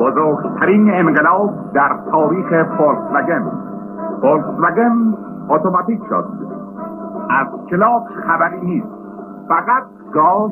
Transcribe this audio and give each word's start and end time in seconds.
بزرگترین 0.00 0.90
انقلاب 0.94 1.50
در 1.74 1.96
تاریخ 2.10 2.48
فولکسواگن 2.76 3.52
فولکسواگن 4.20 5.14
اتوماتیک 5.48 6.00
شد. 6.08 6.24
از 7.30 7.46
کلاس 7.70 8.02
خبری 8.26 8.60
نیست. 8.60 8.88
فقط 9.48 9.82
گاز 10.12 10.50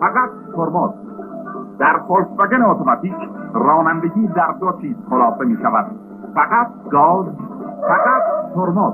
فقط 0.00 0.30
ترمز. 0.56 0.90
در 1.78 2.00
فولکسواگن 2.08 2.62
اتوماتیک 2.62 3.16
رانندگی 3.54 4.28
در 4.28 4.54
دو 4.60 4.72
چیز 4.80 4.96
خلاصه 5.10 5.44
می 5.44 5.56
شود. 5.62 5.86
فقط 6.34 6.66
گاز 6.90 7.26
فقط 7.88 8.22
ترمز. 8.54 8.92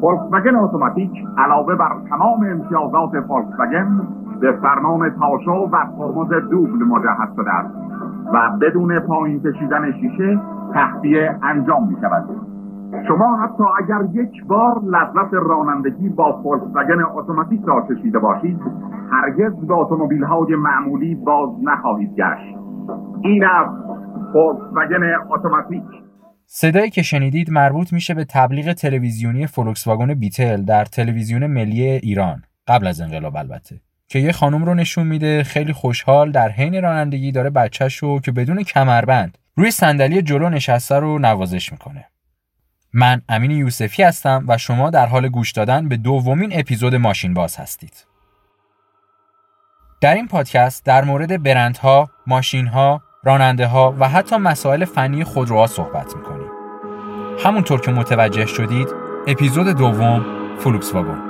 فولکسواگن 0.00 0.56
اتوماتیک 0.56 1.26
علاوه 1.38 1.74
بر 1.74 1.92
تمام 2.10 2.46
امتیازات 2.50 3.20
فولکسواگن 3.20 4.00
به 4.40 4.52
فرمان 4.52 5.10
تاشو 5.10 5.68
و 5.72 5.84
ترمز 5.98 6.28
دوبل 6.50 6.84
مجهز 6.84 7.36
شده 7.36 7.50
است. 7.50 7.79
و 8.34 8.58
بدون 8.60 9.00
پایین 9.00 9.42
کشیدن 9.42 9.92
شیشه 9.92 10.40
تخفیه 10.74 11.38
انجام 11.42 11.88
می 11.88 11.96
شود 12.00 12.50
شما 13.08 13.36
حتی 13.36 13.64
اگر 13.78 14.22
یک 14.22 14.44
بار 14.46 14.80
لذت 14.84 15.34
رانندگی 15.34 16.08
با 16.08 16.42
فولکسواگن 16.42 17.02
اتوماتیک 17.14 17.60
را 17.66 17.86
چشیده 17.88 18.18
باشید 18.18 18.60
هرگز 19.12 19.66
به 19.66 19.74
اتومبیل 19.74 20.24
های 20.24 20.54
معمولی 20.56 21.14
باز 21.14 21.48
نخواهید 21.62 22.10
گشت. 22.10 22.56
این 23.22 23.44
است 23.44 23.76
فولکسواگن 24.32 25.02
اتوماتیک. 25.30 25.82
صدایی 26.46 26.90
که 26.90 27.02
شنیدید 27.02 27.50
مربوط 27.50 27.92
میشه 27.92 28.14
به 28.14 28.24
تبلیغ 28.24 28.72
تلویزیونی 28.72 29.46
فولکس 29.46 29.86
واگن 29.86 30.14
بیتل 30.14 30.64
در 30.64 30.84
تلویزیون 30.84 31.46
ملی 31.46 31.82
ایران. 31.82 32.42
قبل 32.68 32.86
از 32.86 33.00
انقلاب 33.00 33.36
البته. 33.36 33.89
که 34.10 34.18
یه 34.18 34.32
خانم 34.32 34.64
رو 34.64 34.74
نشون 34.74 35.06
میده 35.06 35.44
خیلی 35.44 35.72
خوشحال 35.72 36.32
در 36.32 36.48
حین 36.48 36.82
رانندگی 36.82 37.32
داره 37.32 37.50
بچهش 37.50 37.96
رو 37.96 38.20
که 38.20 38.32
بدون 38.32 38.62
کمربند 38.62 39.38
روی 39.56 39.70
صندلی 39.70 40.22
جلو 40.22 40.48
نشسته 40.48 40.94
رو 40.94 41.18
نوازش 41.18 41.72
می‌کنه. 41.72 42.06
من 42.92 43.22
امین 43.28 43.50
یوسفی 43.50 44.02
هستم 44.02 44.44
و 44.48 44.58
شما 44.58 44.90
در 44.90 45.06
حال 45.06 45.28
گوش 45.28 45.52
دادن 45.52 45.88
به 45.88 45.96
دومین 45.96 46.50
اپیزود 46.52 46.94
ماشین 46.94 47.34
باز 47.34 47.56
هستید. 47.56 48.06
در 50.00 50.14
این 50.14 50.28
پادکست 50.28 50.84
در 50.84 51.04
مورد 51.04 51.42
برندها، 51.42 52.10
ماشینها، 52.26 53.02
راننده 53.24 53.66
ها 53.66 53.94
و 53.98 54.08
حتی 54.08 54.36
مسائل 54.36 54.84
فنی 54.84 55.24
خودروها 55.24 55.66
صحبت 55.66 56.16
می‌کنیم. 56.16 56.50
همونطور 57.44 57.80
که 57.80 57.90
متوجه 57.90 58.46
شدید 58.46 58.88
اپیزود 59.26 59.66
دوم 59.66 60.24
فلوکس 60.58 60.94
واگن. 60.94 61.29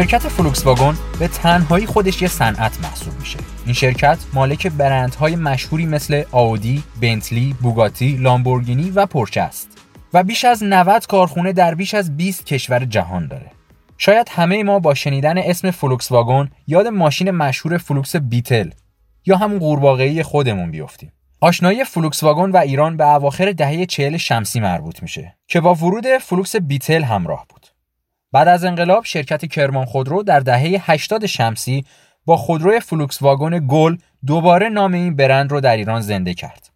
شرکت 0.00 0.28
فولکس 0.28 0.66
واگن 0.66 0.96
به 1.18 1.28
تنهایی 1.28 1.86
خودش 1.86 2.22
یه 2.22 2.28
صنعت 2.28 2.80
محسوب 2.82 3.14
میشه. 3.20 3.38
این 3.64 3.74
شرکت 3.74 4.18
مالک 4.32 4.66
برندهای 4.66 5.36
مشهوری 5.36 5.86
مثل 5.86 6.24
آودی، 6.32 6.82
بنتلی، 7.00 7.54
بوگاتی، 7.62 8.16
لامبورگینی 8.16 8.90
و 8.90 9.06
پورشه 9.06 9.40
است 9.40 9.68
و 10.14 10.22
بیش 10.22 10.44
از 10.44 10.64
90 10.64 11.06
کارخونه 11.06 11.52
در 11.52 11.74
بیش 11.74 11.94
از 11.94 12.16
20 12.16 12.46
کشور 12.46 12.84
جهان 12.84 13.26
داره. 13.26 13.50
شاید 13.98 14.28
همه 14.30 14.62
ما 14.62 14.78
با 14.78 14.94
شنیدن 14.94 15.38
اسم 15.38 15.70
فولکس 15.70 16.12
واگن 16.12 16.50
یاد 16.66 16.86
ماشین 16.86 17.30
مشهور 17.30 17.78
فولکس 17.78 18.16
بیتل 18.16 18.70
یا 19.26 19.36
همون 19.36 19.58
قورباغه‌ای 19.58 20.22
خودمون 20.22 20.70
بیفتیم. 20.70 21.12
آشنایی 21.40 21.84
فولکس 21.84 22.22
واگن 22.22 22.50
و 22.50 22.56
ایران 22.56 22.96
به 22.96 23.06
اواخر 23.06 23.52
دهه 23.52 23.86
40 23.86 24.16
شمسی 24.16 24.60
مربوط 24.60 25.02
میشه 25.02 25.36
که 25.48 25.60
با 25.60 25.74
ورود 25.74 26.06
فولکس 26.18 26.56
بیتل 26.56 27.02
همراه 27.02 27.46
بود. 27.48 27.59
بعد 28.32 28.48
از 28.48 28.64
انقلاب 28.64 29.04
شرکت 29.04 29.46
کرمان 29.46 29.84
خودرو 29.84 30.22
در 30.22 30.40
دهه 30.40 30.90
80 30.90 31.26
شمسی 31.26 31.84
با 32.26 32.36
خودروی 32.36 32.80
فولکس 32.80 33.22
واگن 33.22 33.66
گل 33.68 33.96
دوباره 34.26 34.68
نام 34.68 34.92
این 34.92 35.16
برند 35.16 35.50
رو 35.50 35.60
در 35.60 35.76
ایران 35.76 36.00
زنده 36.00 36.34
کرد. 36.34 36.70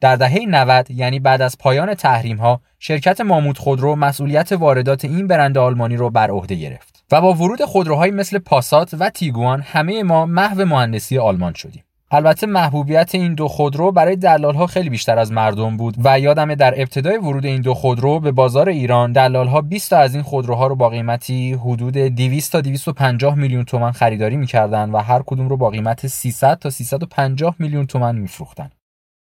در 0.00 0.16
دهه 0.16 0.38
90 0.48 0.90
یعنی 0.90 1.20
بعد 1.20 1.42
از 1.42 1.58
پایان 1.58 1.94
تحریم 1.94 2.36
ها 2.36 2.60
شرکت 2.78 3.20
ماموت 3.20 3.58
خودرو 3.58 3.96
مسئولیت 3.96 4.52
واردات 4.52 5.04
این 5.04 5.26
برند 5.26 5.58
آلمانی 5.58 5.96
رو 5.96 6.10
بر 6.10 6.30
عهده 6.30 6.54
گرفت 6.54 7.04
و 7.12 7.20
با 7.20 7.34
ورود 7.34 7.64
خودروهایی 7.64 8.12
مثل 8.12 8.38
پاسات 8.38 8.94
و 8.98 9.10
تیگوان 9.10 9.60
همه 9.60 10.02
ما 10.02 10.26
محو 10.26 10.64
مهندسی 10.64 11.18
آلمان 11.18 11.52
شدیم. 11.54 11.85
البته 12.10 12.46
محبوبیت 12.46 13.14
این 13.14 13.34
دو 13.34 13.48
خودرو 13.48 13.92
برای 13.92 14.18
ها 14.42 14.66
خیلی 14.66 14.90
بیشتر 14.90 15.18
از 15.18 15.32
مردم 15.32 15.76
بود 15.76 15.94
و 16.04 16.20
یادمه 16.20 16.54
در 16.54 16.80
ابتدای 16.80 17.16
ورود 17.16 17.46
این 17.46 17.60
دو 17.60 17.74
خودرو 17.74 18.20
به 18.20 18.32
بازار 18.32 18.68
ایران 18.68 19.16
ها 19.16 19.60
20 19.60 19.90
تا 19.90 19.98
از 19.98 20.14
این 20.14 20.22
خودروها 20.22 20.66
رو 20.66 20.76
با 20.76 20.88
قیمتی 20.88 21.52
حدود 21.52 21.98
200 21.98 22.52
تا 22.52 22.60
250 22.60 23.34
میلیون 23.34 23.64
تومان 23.64 23.92
خریداری 23.92 24.36
می‌کردن 24.36 24.90
و 24.90 24.98
هر 24.98 25.22
کدوم 25.26 25.48
رو 25.48 25.56
با 25.56 25.70
قیمت 25.70 26.06
300 26.06 26.58
تا 26.58 26.70
350 26.70 27.54
میلیون 27.58 27.86
تومان 27.86 28.16
میفروختن. 28.18 28.70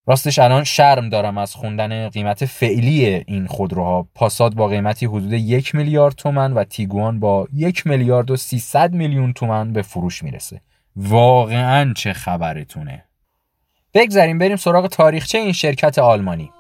راستش 0.08 0.40
الان 0.40 0.64
شرم 0.64 1.10
دارم 1.10 1.38
از 1.38 1.56
خوندن 1.56 2.10
قیمت 2.10 2.46
فعلی 2.46 3.06
این 3.06 3.48
خودروها. 3.48 4.08
پاساد 4.16 4.56
با 4.56 4.68
قیمتی 4.68 5.06
حدود 5.06 5.34
یک 5.34 5.76
میلیارد 5.76 6.16
تومن 6.16 6.54
و 6.54 6.64
تیگوان 6.64 7.20
با 7.20 7.48
یک 7.54 7.88
میلیارد 7.88 8.32
و 8.32 8.36
300 8.36 8.94
میلیون 8.94 9.34
تومن 9.34 9.74
به 9.74 9.82
فروش 9.82 10.24
می‌رسه. 10.24 10.62
واقعا 10.96 11.94
چه 11.94 12.14
خبرتونه. 12.14 13.06
بگذاریم 13.94 14.38
بریم 14.38 14.56
سراغ 14.56 14.88
تاریخچه 14.88 15.38
این 15.38 15.52
شرکت 15.52 16.00
آلمانی. 16.00 16.52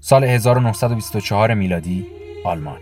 سال 0.00 0.24
1924 0.24 1.54
میلادی 1.54 2.06
آلمان. 2.44 2.80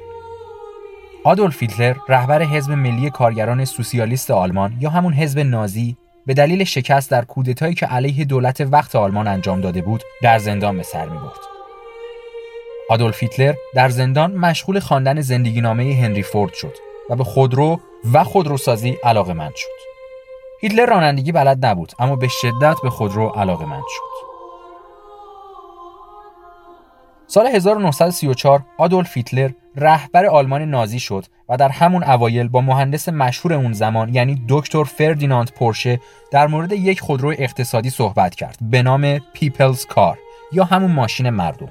آدولف 1.25 1.63
هیتلر 1.63 1.97
رهبر 2.09 2.43
حزب 2.43 2.73
ملی 2.73 3.11
کارگران 3.11 3.65
سوسیالیست 3.65 4.31
آلمان 4.31 4.77
یا 4.81 4.91
همون 4.91 5.13
حزب 5.13 5.39
نازی 5.39 5.97
به 6.27 6.35
دلیل 6.35 6.65
شکست 6.65 7.11
در 7.11 7.25
کودتایی 7.25 7.75
که 7.75 7.87
علیه 7.87 8.25
دولت 8.25 8.61
وقت 8.61 8.97
آلمان 8.97 9.29
انجام 9.29 9.61
داده 9.61 9.83
بود 9.83 10.03
در 10.23 10.39
زندان 10.39 10.77
به 10.77 10.83
سر 10.83 11.09
می 11.09 11.19
برد. 11.19 11.60
آدولف 12.91 13.23
هیتلر 13.23 13.55
در 13.75 13.89
زندان 13.89 14.33
مشغول 14.33 14.81
خواندن 14.81 15.21
زندگی 15.21 15.61
نامه 15.61 15.95
هنری 15.95 16.23
فورد 16.23 16.53
شد 16.55 16.77
و 17.11 17.17
به 17.17 17.25
خودرو 17.25 17.81
و 18.13 18.25
خودروسازی 18.25 18.97
علاقه 19.05 19.33
مند 19.33 19.55
شد. 19.57 19.69
هیتلر 20.61 20.87
رانندگی 20.87 21.33
بلد 21.33 21.67
نبود 21.67 21.93
اما 21.99 22.17
به 22.17 22.29
شدت 22.29 22.77
به 22.83 22.91
خودرو 22.91 23.29
علاقه 23.29 23.65
مند 23.65 23.83
شد. 23.89 24.31
سال 27.27 27.47
1934 27.47 28.65
آدولف 28.79 29.17
هیتلر 29.17 29.51
رهبر 29.77 30.27
آلمان 30.27 30.63
نازی 30.63 31.01
شد 31.01 31.25
و 31.49 31.57
در 31.57 31.69
همون 31.69 32.05
اوایل 32.05 32.49
با 32.49 32.61
مهندس 32.61 33.09
مشهور 33.09 33.55
اون 33.55 33.73
زمان 33.73 34.15
یعنی 34.15 34.43
دکتر 34.49 34.85
فردیناند 34.85 35.53
پورشه 35.53 36.01
در 36.33 36.47
مورد 36.47 36.73
یک 36.73 37.01
خودرو 37.01 37.35
اقتصادی 37.39 37.91
صحبت 37.91 38.35
کرد 38.35 38.59
به 38.61 38.83
نام 38.83 39.19
People's 39.19 39.87
Car 39.87 40.19
یا 40.53 40.65
همون 40.65 40.93
ماشین 40.93 41.31
مردم 41.31 41.69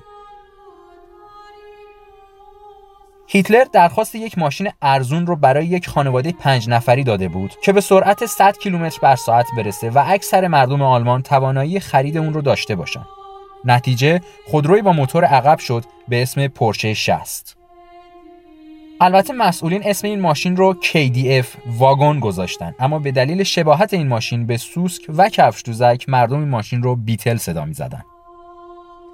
هیتلر 3.32 3.64
درخواست 3.64 4.16
یک 4.16 4.38
ماشین 4.38 4.70
ارزون 4.82 5.28
رو 5.28 5.36
برای 5.36 5.66
یک 5.66 5.90
خانواده 5.90 6.32
پنج 6.32 6.70
نفری 6.70 7.04
داده 7.04 7.28
بود 7.28 7.56
که 7.64 7.74
به 7.74 7.82
سرعت 7.82 8.26
100 8.26 8.58
کیلومتر 8.58 9.00
بر 9.02 9.16
ساعت 9.16 9.46
برسه 9.58 9.90
و 9.90 10.04
اکثر 10.08 10.48
مردم 10.48 10.82
آلمان 10.82 11.22
توانایی 11.22 11.80
خرید 11.80 12.18
اون 12.18 12.34
رو 12.34 12.42
داشته 12.42 12.76
باشن. 12.76 13.06
نتیجه 13.66 14.22
خودروی 14.48 14.82
با 14.82 14.92
موتور 14.92 15.26
عقب 15.26 15.60
شد 15.60 15.86
به 16.08 16.22
اسم 16.22 16.48
پورشه 16.48 16.94
60. 16.94 17.56
البته 19.02 19.34
مسئولین 19.34 19.82
اسم 19.86 20.08
این 20.08 20.20
ماشین 20.20 20.58
رو 20.58 20.76
KDF 20.82 21.46
واگن 21.78 22.20
گذاشتن 22.20 22.76
اما 22.80 23.00
به 23.00 23.12
دلیل 23.12 23.44
شباهت 23.44 23.94
این 23.94 24.08
ماشین 24.08 24.46
به 24.46 24.58
سوسک 24.58 25.02
و 25.10 25.30
کفش 25.30 25.64
دوزک 25.66 26.06
مردم 26.08 26.40
این 26.40 26.50
ماشین 26.50 26.84
رو 26.84 26.96
بیتل 26.96 27.38
صدا 27.38 27.66
می 27.66 27.74
زدن. 27.74 28.04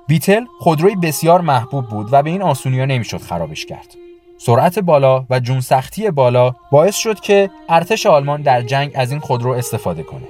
بیتل 0.07 0.45
خودروی 0.59 0.95
بسیار 0.95 1.41
محبوب 1.41 1.85
بود 1.85 2.07
و 2.11 2.23
به 2.23 2.29
این 2.29 2.41
آسونیا 2.41 2.85
نمی‌شد 2.85 3.21
خرابش 3.21 3.65
کرد. 3.65 4.04
سرعت 4.37 4.79
بالا 4.79 5.25
و 5.29 5.39
جون 5.39 5.61
سختی 5.61 6.11
بالا 6.11 6.55
باعث 6.71 6.95
شد 6.95 7.19
که 7.19 7.49
ارتش 7.69 8.05
آلمان 8.05 8.41
در 8.41 8.61
جنگ 8.61 8.91
از 8.95 9.11
این 9.11 9.19
خودرو 9.19 9.51
استفاده 9.51 10.03
کنه. 10.03 10.27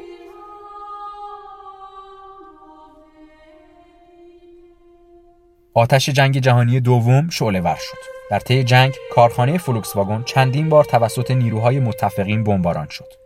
آتش 5.73 6.09
جنگ 6.09 6.37
جهانی 6.39 6.79
دوم 6.79 7.29
شعله 7.29 7.61
ور 7.61 7.75
شد. 7.79 7.97
در 8.31 8.39
طی 8.39 8.63
جنگ 8.63 8.93
کارخانه 9.11 9.57
فولکس 9.57 9.95
واگن 9.95 10.23
چندین 10.23 10.69
بار 10.69 10.83
توسط 10.83 11.31
نیروهای 11.31 11.79
متفقین 11.79 12.43
بمباران 12.43 12.87
شد. 12.89 13.24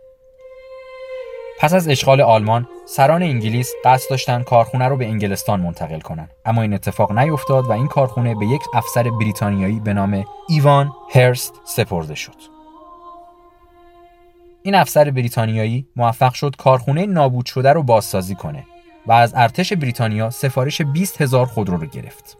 پس 1.60 1.74
از 1.74 1.88
اشغال 1.88 2.20
آلمان 2.20 2.68
سران 2.86 3.22
انگلیس 3.22 3.72
قصد 3.84 4.10
داشتن 4.10 4.42
کارخونه 4.42 4.88
رو 4.88 4.96
به 4.96 5.06
انگلستان 5.06 5.60
منتقل 5.60 6.00
کنند 6.00 6.30
اما 6.44 6.62
این 6.62 6.74
اتفاق 6.74 7.12
نیفتاد 7.12 7.66
و 7.66 7.72
این 7.72 7.88
کارخونه 7.88 8.34
به 8.34 8.46
یک 8.46 8.62
افسر 8.74 9.10
بریتانیایی 9.10 9.80
به 9.80 9.92
نام 9.92 10.24
ایوان 10.48 10.92
هرست 11.14 11.60
سپرده 11.64 12.14
شد 12.14 12.36
این 14.62 14.74
افسر 14.74 15.10
بریتانیایی 15.10 15.86
موفق 15.96 16.32
شد 16.32 16.56
کارخونه 16.58 17.06
نابود 17.06 17.46
شده 17.46 17.72
رو 17.72 17.82
بازسازی 17.82 18.34
کنه 18.34 18.64
و 19.06 19.12
از 19.12 19.32
ارتش 19.36 19.72
بریتانیا 19.72 20.30
سفارش 20.30 20.82
20 20.82 21.22
هزار 21.22 21.46
خودرو 21.46 21.76
رو 21.76 21.86
گرفت. 21.86 22.36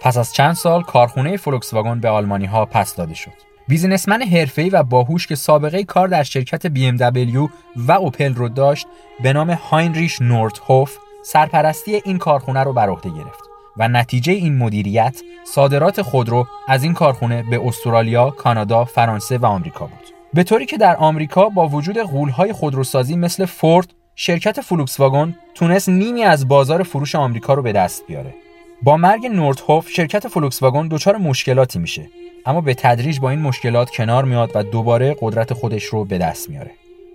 پس 0.00 0.16
از 0.16 0.34
چند 0.34 0.54
سال 0.54 0.82
کارخونه 0.82 1.36
فولکس 1.36 1.74
واگن 1.74 2.00
به 2.00 2.08
آلمانی 2.08 2.46
ها 2.46 2.66
پس 2.66 2.94
داده 2.94 3.14
شد. 3.14 3.55
businessman 3.68 4.22
حرفه‌ای 4.22 4.70
و 4.70 4.82
باهوش 4.82 5.26
که 5.26 5.34
سابقه 5.34 5.84
کار 5.84 6.08
در 6.08 6.22
شرکت 6.22 6.68
BMW 6.68 7.50
و 7.76 7.92
اوپل 7.92 8.34
رو 8.34 8.48
داشت 8.48 8.86
به 9.22 9.32
نام 9.32 9.50
هاینریش 9.50 10.22
نوردهوف 10.22 10.96
سرپرستی 11.24 12.02
این 12.04 12.18
کارخونه 12.18 12.62
رو 12.62 12.72
بر 12.72 12.88
عهده 12.88 13.10
گرفت 13.10 13.40
و 13.76 13.88
نتیجه 13.88 14.32
این 14.32 14.56
مدیریت 14.58 15.20
صادرات 15.44 16.02
خودرو 16.02 16.46
از 16.68 16.82
این 16.82 16.94
کارخونه 16.94 17.44
به 17.50 17.60
استرالیا، 17.66 18.30
کانادا، 18.30 18.84
فرانسه 18.84 19.38
و 19.38 19.46
آمریکا 19.46 19.86
بود. 19.86 20.06
به 20.34 20.42
طوری 20.42 20.66
که 20.66 20.76
در 20.76 20.96
آمریکا 20.96 21.48
با 21.48 21.68
وجود 21.68 21.98
غول‌های 21.98 22.52
خودروسازی 22.52 23.16
مثل 23.16 23.44
فورد، 23.44 23.92
شرکت 24.14 24.60
فولکس 24.60 25.00
واگن 25.00 25.36
تونست 25.54 25.88
نیمی 25.88 26.22
از 26.22 26.48
بازار 26.48 26.82
فروش 26.82 27.14
آمریکا 27.14 27.54
رو 27.54 27.62
به 27.62 27.72
دست 27.72 28.06
بیاره. 28.06 28.34
با 28.82 28.96
مرگ 28.96 29.26
نوردهوف 29.26 29.88
شرکت 29.88 30.28
فولکس 30.28 30.62
واگن 30.62 30.88
دچار 30.88 31.16
مشکلاتی 31.16 31.78
میشه 31.78 32.08
اما 32.46 32.60
به 32.60 32.74
تدریج 32.74 33.20
با 33.20 33.30
این 33.30 33.40
مشکلات 33.40 33.90
کنار 33.90 34.24
میاد 34.24 34.50
و 34.54 34.62
دوباره 34.62 35.16
قدرت 35.20 35.52
خودش 35.52 35.84
رو 35.84 36.04
به 36.04 36.18
دست 36.18 36.50
میاره. 36.50 36.70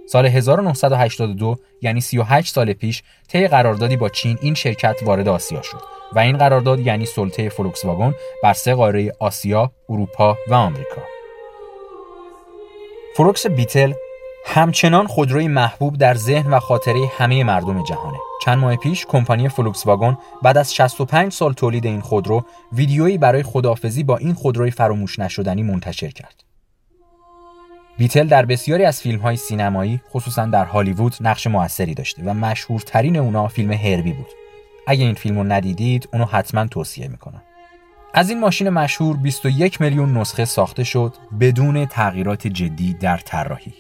سال 0.08 0.26
1982 0.26 1.58
یعنی 1.82 2.02
38 2.02 2.54
سال 2.54 2.74
پیش 2.74 3.04
طی 3.28 3.48
قراردادی 3.48 3.98
با 3.98 4.10
چین 4.10 4.38
این 4.42 4.54
شرکت 4.54 4.96
وارد 5.04 5.28
آسیا 5.28 5.62
شد 5.62 5.82
و 6.14 6.20
این 6.20 6.38
قرارداد 6.38 6.80
یعنی 6.80 7.06
سلطه 7.06 7.50
فولکس 7.50 7.86
واگن 7.86 8.14
بر 8.44 8.54
سه 8.54 8.74
قاره 8.74 9.14
آسیا، 9.20 9.72
اروپا 9.90 10.38
و 10.48 10.54
آمریکا. 10.54 11.02
فولکس 13.18 13.48
بیتل 13.48 13.94
همچنان 14.46 15.08
خودروی 15.08 15.48
محبوب 15.48 15.98
در 15.98 16.14
ذهن 16.14 16.54
و 16.54 16.60
خاطره 16.60 17.12
همه 17.18 17.44
مردم 17.44 17.84
جهانه. 17.84 18.18
چند 18.46 18.58
ماه 18.58 18.76
پیش 18.76 19.06
کمپانی 19.06 19.50
فولکس 19.50 19.88
واگن 19.88 20.18
بعد 20.42 20.58
از 20.58 20.76
65 20.76 21.32
سال 21.32 21.54
تولید 21.54 21.86
این 21.86 22.02
خودرو 22.02 22.46
ویدیویی 22.74 23.18
برای 23.18 23.44
خداحافظی 23.44 24.04
با 24.04 24.18
این 24.18 24.34
خودروی 24.34 24.72
فراموش 24.72 25.20
نشدنی 25.20 25.64
منتشر 25.64 26.10
کرد. 26.10 26.44
بیتل 27.98 28.28
در 28.28 28.46
بسیاری 28.46 28.86
از 28.86 29.02
فیلم 29.02 29.20
های 29.20 29.36
سینمایی 29.36 30.02
خصوصا 30.12 30.46
در 30.46 30.66
هالیوود 30.66 31.16
نقش 31.22 31.48
موثری 31.48 31.94
داشته 31.94 32.24
و 32.24 32.34
مشهورترین 32.34 33.18
اونا 33.18 33.48
فیلم 33.48 33.72
هربی 33.72 34.14
بود. 34.14 34.30
اگه 34.88 35.06
این 35.06 35.16
فیلم 35.16 35.38
رو 35.38 35.44
ندیدید 35.44 36.10
اونو 36.14 36.26
حتما 36.26 36.68
توصیه 36.68 37.08
می‌کنم. 37.08 37.42
از 38.14 38.30
این 38.30 38.40
ماشین 38.40 38.70
مشهور 38.70 39.18
21 39.18 39.82
میلیون 39.82 40.18
نسخه 40.18 40.46
ساخته 40.46 40.84
شد 40.84 41.14
بدون 41.40 41.86
تغییرات 41.86 42.48
جدی 42.48 42.94
در 42.94 43.18
طراحی. 43.18 43.74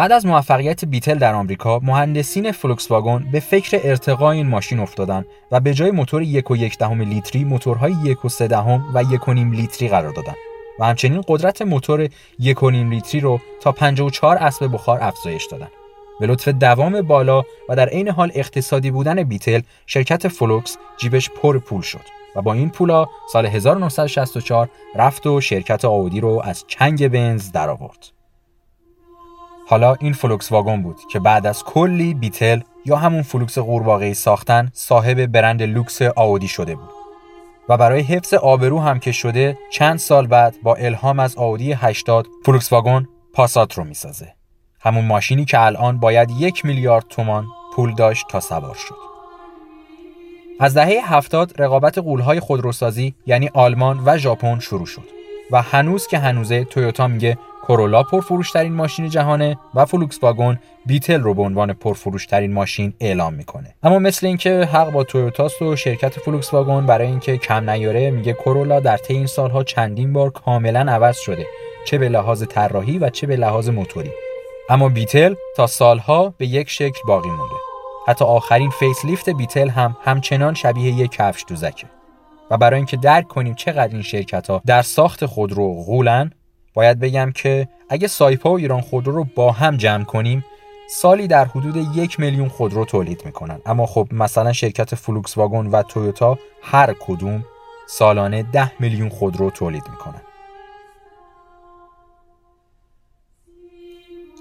بعد 0.00 0.12
از 0.12 0.26
موفقیت 0.26 0.84
بیتل 0.84 1.18
در 1.18 1.34
آمریکا 1.34 1.80
مهندسین 1.82 2.52
فولکس 2.52 2.90
واگن 2.90 3.26
به 3.32 3.40
فکر 3.40 3.80
ارتقای 3.84 4.36
این 4.36 4.46
ماشین 4.46 4.78
افتادن 4.78 5.24
و 5.50 5.60
به 5.60 5.74
جای 5.74 5.90
موتور 5.90 6.22
یک 6.22 6.50
و 6.50 6.56
یک 6.56 6.78
دهم 6.78 7.02
لیتری 7.02 7.44
موتورهای 7.44 7.94
یک 8.04 8.24
و 8.24 8.28
سه 8.28 8.48
دهم 8.48 8.84
و 8.94 9.02
یک 9.02 9.28
و 9.28 9.32
نیم 9.32 9.52
لیتری 9.52 9.88
قرار 9.88 10.12
دادن 10.12 10.34
و 10.78 10.84
همچنین 10.84 11.22
قدرت 11.28 11.62
موتور 11.62 12.08
یک 12.38 12.62
و 12.62 12.70
نیم 12.70 12.90
لیتری 12.90 13.20
رو 13.20 13.40
تا 13.60 13.72
54 13.72 14.36
اسب 14.36 14.72
بخار 14.72 14.98
افزایش 15.02 15.46
دادن 15.46 15.68
به 16.20 16.26
لطف 16.26 16.48
دوام 16.48 17.02
بالا 17.02 17.42
و 17.68 17.76
در 17.76 17.88
عین 17.88 18.08
حال 18.08 18.32
اقتصادی 18.34 18.90
بودن 18.90 19.22
بیتل 19.22 19.60
شرکت 19.86 20.28
فولکس 20.28 20.76
جیبش 20.96 21.30
پر 21.30 21.58
پول 21.58 21.82
شد 21.82 22.04
و 22.36 22.42
با 22.42 22.52
این 22.52 22.70
پولا 22.70 23.06
سال 23.32 23.46
1964 23.46 24.70
رفت 24.94 25.26
و 25.26 25.40
شرکت 25.40 25.84
آودی 25.84 26.20
رو 26.20 26.42
از 26.44 26.64
چنگ 26.68 27.08
بنز 27.08 27.52
درآورد. 27.52 28.19
حالا 29.70 29.94
این 30.00 30.12
فولکس 30.12 30.52
واگن 30.52 30.82
بود 30.82 31.00
که 31.10 31.20
بعد 31.20 31.46
از 31.46 31.64
کلی 31.64 32.14
بیتل 32.14 32.60
یا 32.84 32.96
همون 32.96 33.22
فولکس 33.22 33.58
قورباغه‌ای 33.58 34.14
ساختن 34.14 34.70
صاحب 34.72 35.26
برند 35.26 35.62
لوکس 35.62 36.02
آودی 36.02 36.48
شده 36.48 36.74
بود. 36.74 36.90
و 37.68 37.76
برای 37.76 38.00
حفظ 38.00 38.34
آبرو 38.34 38.80
هم 38.80 38.98
که 38.98 39.12
شده 39.12 39.58
چند 39.72 39.98
سال 39.98 40.26
بعد 40.26 40.54
با 40.62 40.74
الهام 40.74 41.20
از 41.20 41.36
آودی 41.36 41.72
80 41.72 42.26
فولکس 42.44 42.72
واگن 42.72 43.08
پاسات 43.34 43.74
رو 43.74 43.84
می‌سازه. 43.84 44.34
همون 44.80 45.04
ماشینی 45.04 45.44
که 45.44 45.60
الان 45.60 45.98
باید 45.98 46.30
یک 46.30 46.64
میلیارد 46.64 47.04
تومان 47.08 47.46
پول 47.74 47.94
داشت 47.94 48.26
تا 48.28 48.40
سوار 48.40 48.74
شد. 48.74 48.98
از 50.60 50.74
دهه 50.74 51.14
هفتاد 51.14 51.62
رقابت 51.62 51.98
غولهای 51.98 52.40
خودروسازی 52.40 53.14
یعنی 53.26 53.50
آلمان 53.54 54.02
و 54.04 54.18
ژاپن 54.18 54.58
شروع 54.58 54.86
شد. 54.86 55.08
و 55.50 55.62
هنوز 55.62 56.06
که 56.06 56.18
هنوزه 56.18 56.64
تویوتا 56.64 57.06
میگه 57.06 57.38
کرولا 57.70 58.02
پرفروشترین 58.02 58.72
ماشین 58.72 59.08
جهانه 59.08 59.58
و 59.74 59.84
فولکس 59.84 60.18
واگن 60.22 60.60
بیتل 60.86 61.20
رو 61.20 61.34
به 61.34 61.42
عنوان 61.42 61.72
پرفروشترین 61.72 62.52
ماشین 62.52 62.92
اعلام 63.00 63.34
می‌کنه. 63.34 63.74
اما 63.82 63.98
مثل 63.98 64.26
اینکه 64.26 64.68
حق 64.72 64.90
با 64.90 65.04
تویوتاست 65.04 65.62
و 65.62 65.76
شرکت 65.76 66.18
فولکس 66.18 66.54
واگن 66.54 66.86
برای 66.86 67.06
اینکه 67.06 67.36
کم 67.36 67.70
نیاره 67.70 68.10
میگه 68.10 68.32
کرولا 68.32 68.80
در 68.80 68.96
طی 68.96 69.14
این 69.14 69.26
سالها 69.26 69.64
چندین 69.64 70.12
بار 70.12 70.30
کاملا 70.30 70.80
عوض 70.80 71.18
شده 71.18 71.46
چه 71.86 71.98
به 71.98 72.08
لحاظ 72.08 72.42
طراحی 72.42 72.98
و 72.98 73.10
چه 73.10 73.26
به 73.26 73.36
لحاظ 73.36 73.68
موتوری. 73.68 74.10
اما 74.70 74.88
بیتل 74.88 75.34
تا 75.56 75.66
سالها 75.66 76.34
به 76.38 76.46
یک 76.46 76.70
شکل 76.70 77.00
باقی 77.06 77.30
مونده. 77.30 77.54
حتی 78.06 78.24
آخرین 78.24 78.70
facelift 78.70 79.30
بیتل 79.30 79.68
هم 79.68 79.96
همچنان 80.04 80.54
شبیه 80.54 80.92
یک 80.92 81.10
کفش 81.10 81.44
دوزکه. 81.48 81.86
و 82.50 82.56
برای 82.56 82.76
اینکه 82.76 82.96
درک 82.96 83.28
کنیم 83.28 83.54
چقدر 83.54 83.92
این 83.92 84.02
شرکت 84.02 84.50
ها 84.50 84.62
در 84.66 84.82
ساخت 84.82 85.26
خودرو 85.26 85.74
غولن 85.74 86.30
باید 86.74 87.00
بگم 87.00 87.32
که 87.34 87.68
اگه 87.88 88.08
سایپا 88.08 88.50
و 88.50 88.56
ایران 88.56 88.80
خودرو 88.80 89.12
رو 89.12 89.26
با 89.34 89.52
هم 89.52 89.76
جمع 89.76 90.04
کنیم 90.04 90.44
سالی 90.90 91.26
در 91.26 91.44
حدود 91.44 91.96
یک 91.96 92.20
میلیون 92.20 92.48
خودرو 92.48 92.84
تولید 92.84 93.22
می‌کنن. 93.24 93.60
اما 93.66 93.86
خب 93.86 94.08
مثلا 94.12 94.52
شرکت 94.52 94.94
فولکس 94.94 95.38
واگن 95.38 95.66
و 95.66 95.82
تویوتا 95.82 96.38
هر 96.62 96.94
کدوم 97.00 97.44
سالانه 97.88 98.42
ده 98.42 98.72
میلیون 98.80 99.08
خودرو 99.08 99.50
تولید 99.50 99.88
می‌کنن. 99.90 100.20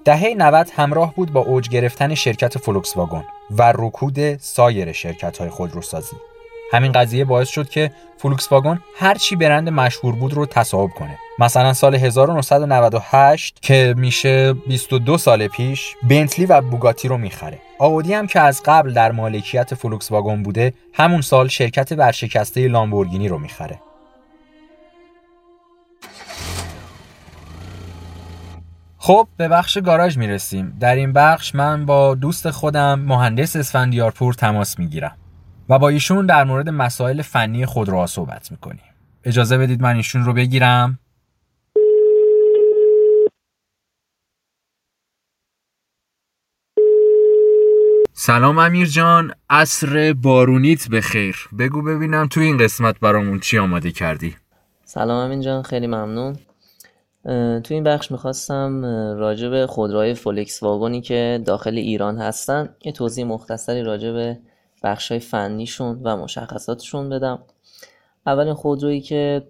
دهه 0.05 0.33
90 0.37 0.69
همراه 0.75 1.15
بود 1.15 1.33
با 1.33 1.41
اوج 1.41 1.69
گرفتن 1.69 2.15
شرکت 2.15 2.57
فولکس 2.57 2.97
واگن 2.97 3.23
و 3.51 3.73
رکود 3.77 4.37
سایر 4.37 4.91
شرکت 4.91 5.37
های 5.37 5.49
خودروسازی. 5.49 6.15
همین 6.73 6.91
قضیه 6.91 7.25
باعث 7.25 7.49
شد 7.49 7.69
که 7.69 7.91
فولکس 8.17 8.51
واگن 8.51 8.79
هر 8.97 9.15
چی 9.15 9.35
برند 9.35 9.69
مشهور 9.69 10.15
بود 10.15 10.33
رو 10.33 10.45
تصاحب 10.45 10.89
کنه. 10.89 11.17
مثلا 11.39 11.73
سال 11.73 11.95
1998 11.95 13.59
که 13.61 13.93
میشه 13.97 14.53
22 14.53 15.17
سال 15.17 15.47
پیش 15.47 15.95
بنتلی 16.03 16.45
و 16.45 16.61
بوگاتی 16.61 17.07
رو 17.07 17.17
می‌خره. 17.17 17.59
آودی 17.79 18.13
هم 18.13 18.27
که 18.27 18.39
از 18.39 18.61
قبل 18.65 18.93
در 18.93 19.11
مالکیت 19.11 19.75
فولکس 19.75 20.11
واگن 20.11 20.43
بوده 20.43 20.73
همون 20.93 21.21
سال 21.21 21.47
شرکت 21.47 21.91
ورشکسته 21.91 22.67
لامبورگینی 22.67 23.27
رو 23.27 23.37
می‌خره. 23.37 23.79
خب 28.97 29.27
به 29.37 29.47
بخش 29.47 29.77
گاراژ 29.77 30.17
می‌رسیم. 30.17 30.77
در 30.79 30.95
این 30.95 31.13
بخش 31.13 31.55
من 31.55 31.85
با 31.85 32.15
دوست 32.15 32.49
خودم 32.49 32.99
مهندس 32.99 33.55
اسفندیارپور 33.55 34.33
تماس 34.33 34.79
می‌گیرم. 34.79 35.18
و 35.69 35.79
با 35.79 35.89
ایشون 35.89 36.25
در 36.25 36.43
مورد 36.43 36.69
مسائل 36.69 37.21
فنی 37.21 37.65
خودروها 37.65 38.07
صحبت 38.07 38.51
می‌کنیم. 38.51 38.83
اجازه 39.23 39.57
بدید 39.57 39.81
من 39.81 39.95
ایشون 39.95 40.25
رو 40.25 40.33
بگیرم. 40.33 40.99
سلام 48.13 48.57
امیر 48.57 48.87
جان. 48.87 49.33
عصر 49.49 50.13
بارونیت 50.13 50.89
به 50.89 51.01
خیر 51.01 51.49
بگو 51.59 51.81
ببینم 51.81 52.27
تو 52.27 52.39
این 52.39 52.57
قسمت 52.57 52.99
برامون 52.99 53.39
چی 53.39 53.57
آماده 53.57 53.91
کردی؟ 53.91 54.35
سلام 54.83 55.25
امین 55.25 55.41
جان 55.41 55.63
خیلی 55.63 55.87
ممنون. 55.87 56.35
تو 57.61 57.73
این 57.73 57.83
بخش 57.83 58.11
می‌خواستم 58.11 58.81
راجع 59.19 59.49
به 59.49 59.67
خودروهای 59.67 60.13
فولکس 60.13 60.63
واگونی 60.63 61.01
که 61.01 61.41
داخل 61.45 61.77
ایران 61.77 62.17
هستن 62.17 62.75
یه 62.85 62.91
توضیح 62.91 63.25
مختصری 63.25 63.83
راجع 63.83 64.11
به 64.11 64.39
بخش 64.83 65.11
های 65.11 65.19
فنیشون 65.19 66.01
و 66.03 66.17
مشخصاتشون 66.17 67.09
بدم. 67.09 67.43
اولین 68.25 68.53
خودرویی 68.53 69.01
که 69.01 69.47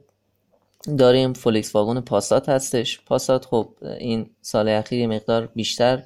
داریم 0.98 1.34
فولکس 1.34 1.76
واگن 1.76 2.02
پاسات 2.02 2.50
هستش. 2.50 3.02
پاسات 3.06 3.46
خب 3.46 3.74
این 4.00 4.30
سال 4.42 4.70
اخیر 4.70 5.08
مقدار 5.08 5.50
بیشتر 5.56 6.04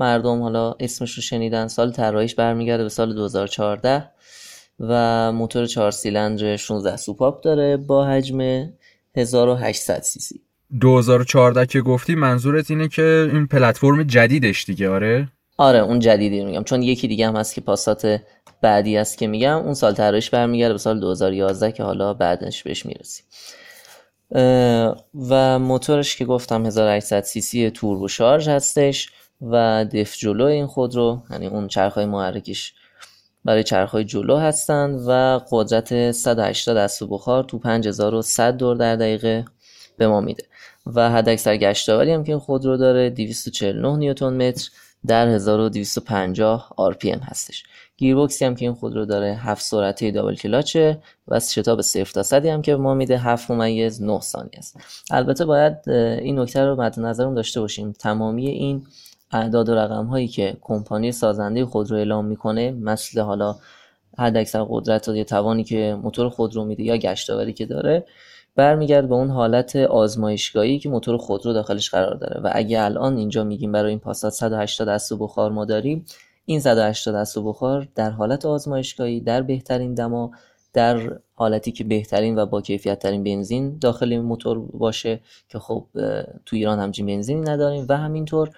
مردم 0.00 0.42
حالا 0.42 0.74
اسمش 0.80 1.14
رو 1.14 1.22
شنیدن. 1.22 1.68
سال 1.68 1.92
طراحیش 1.92 2.34
برمیگرده 2.34 2.82
به 2.82 2.88
سال 2.88 3.14
2014 3.14 4.10
و 4.80 5.32
موتور 5.32 5.66
4 5.66 5.90
سیلندر 5.90 6.56
16 6.56 6.96
سوپاپ 6.96 7.42
داره 7.42 7.76
با 7.76 8.06
حجم 8.06 8.68
1800 9.16 10.02
سی 10.02 10.20
سی. 10.20 10.40
2014 10.80 11.66
که 11.66 11.80
گفتی 11.80 12.14
منظورت 12.14 12.70
اینه 12.70 12.88
که 12.88 13.30
این 13.32 13.46
پلتفرم 13.46 14.02
جدیدش 14.02 14.64
دیگه 14.64 14.90
آره؟ 14.90 15.28
آره 15.58 15.78
اون 15.78 15.98
جدیدی 15.98 16.44
میگم. 16.44 16.64
چون 16.64 16.82
یکی 16.82 17.08
دیگه 17.08 17.26
هم 17.26 17.36
هست 17.36 17.54
که 17.54 17.60
پاسات 17.60 18.20
بعدی 18.60 18.96
است 18.96 19.18
که 19.18 19.26
میگم. 19.26 19.58
اون 19.58 19.74
سال 19.74 19.94
طراحیش 19.94 20.30
برمیگرده 20.30 20.74
به 20.74 20.78
سال 20.78 21.00
2011 21.00 21.72
که 21.72 21.82
حالا 21.82 22.14
بعدش 22.14 22.62
بهش 22.62 22.86
می‌رسیم. 22.86 23.24
و 25.30 25.58
موتورش 25.58 26.16
که 26.16 26.24
گفتم 26.24 26.66
1800 26.66 27.22
سی 27.22 27.40
سی 27.40 27.70
توربو 27.70 28.08
شارژ 28.08 28.48
هستش 28.48 29.10
و 29.40 29.84
دیف 29.84 30.16
جلو 30.16 30.44
این 30.44 30.66
خودرو 30.66 31.22
یعنی 31.30 31.46
اون 31.46 31.68
چرخهای 31.68 32.06
محرکش 32.06 32.74
برای 33.44 33.64
چرخهای 33.64 34.04
جلو 34.04 34.36
هستند 34.36 35.00
و 35.06 35.40
قدرت 35.50 36.10
180 36.10 36.76
دست 36.76 37.04
بخار 37.04 37.44
تو 37.44 37.58
5100 37.58 38.56
دور 38.56 38.76
در 38.76 38.96
دقیقه 38.96 39.44
به 39.96 40.08
ما 40.08 40.20
میده. 40.20 40.44
و 40.86 41.10
حد 41.10 41.28
اکثر 41.28 41.56
گشتاوری 41.56 42.12
هم 42.12 42.24
که 42.24 42.32
این 42.32 42.38
خودرو 42.38 42.76
داره 42.76 43.10
249 43.10 43.96
نیوتن 43.96 44.48
متر 44.48 44.70
در 45.06 45.28
1250 45.28 46.74
RPM 46.92 47.20
هستش. 47.22 47.64
گیربکسی 47.96 48.44
هم 48.44 48.54
که 48.54 48.64
این 48.64 48.74
خودرو 48.74 49.04
داره 49.04 49.34
7 49.34 49.62
سرعته 49.62 50.10
دابل 50.10 50.34
کلاچه 50.34 50.98
و 51.28 51.40
شتاب 51.40 51.80
0 51.80 52.10
تا 52.14 52.22
100 52.22 52.46
هم 52.46 52.62
که 52.62 52.76
ما 52.76 52.94
میده 52.94 53.18
7 53.18 53.50
ممیز 53.50 54.02
9 54.02 54.20
ثانیه 54.20 54.58
است. 54.58 54.80
البته 55.10 55.44
باید 55.44 55.90
این 55.90 56.38
نکته 56.38 56.64
رو 56.64 56.80
مد 56.80 57.00
نظرم 57.00 57.34
داشته 57.34 57.60
باشیم. 57.60 57.92
تمامی 57.92 58.48
این 58.48 58.86
اعداد 59.32 59.68
و 59.68 59.74
رقم 59.74 60.04
هایی 60.04 60.28
که 60.28 60.56
کمپانی 60.60 61.12
سازنده 61.12 61.64
خودرو 61.64 61.96
اعلام 61.96 62.24
می‌کنه 62.24 62.70
مثل 62.70 63.20
حالا 63.20 63.56
حد 64.18 64.36
اکثر 64.36 64.66
قدرت 64.68 65.08
یا 65.08 65.24
توانی 65.24 65.64
که 65.64 65.98
موتور 66.02 66.28
خودرو 66.28 66.64
میده 66.64 66.82
یا 66.82 66.96
گشتاوری 66.96 67.52
که 67.52 67.66
داره 67.66 68.06
برمیگرد 68.56 69.08
به 69.08 69.14
اون 69.14 69.30
حالت 69.30 69.76
آزمایشگاهی 69.76 70.78
که 70.78 70.88
موتور 70.88 71.16
خودرو 71.16 71.52
داخلش 71.52 71.90
قرار 71.90 72.14
داره. 72.14 72.40
و 72.40 72.50
اگه 72.52 72.82
الان 72.82 73.16
اینجا 73.16 73.44
میگیم 73.44 73.72
برای 73.72 73.90
این 73.90 73.98
پاسات 73.98 74.32
180 74.32 74.88
دست 74.88 75.12
بخار 75.12 75.50
ما 75.50 75.64
داریم 75.64 76.04
این 76.44 76.60
180 76.60 77.14
دست 77.14 77.38
بخار 77.38 77.88
در 77.94 78.10
حالت 78.10 78.46
آزمایشگاهی 78.46 79.20
در 79.20 79.42
بهترین 79.42 79.94
دما 79.94 80.30
در 80.72 81.18
حالتی 81.34 81.72
که 81.72 81.84
بهترین 81.84 82.38
و 82.38 82.46
با 82.46 82.60
کیفیت 82.60 82.98
ترین 82.98 83.24
بنزین 83.24 83.78
داخل 83.78 84.18
موتور 84.18 84.58
باشه 84.58 85.20
که 85.48 85.58
خب 85.58 85.86
تو 86.46 86.56
ایران 86.56 86.78
همچین 86.78 87.06
بنزینی 87.06 87.40
نداریم. 87.40 87.86
و 87.88 87.96
همینطور 87.96 88.50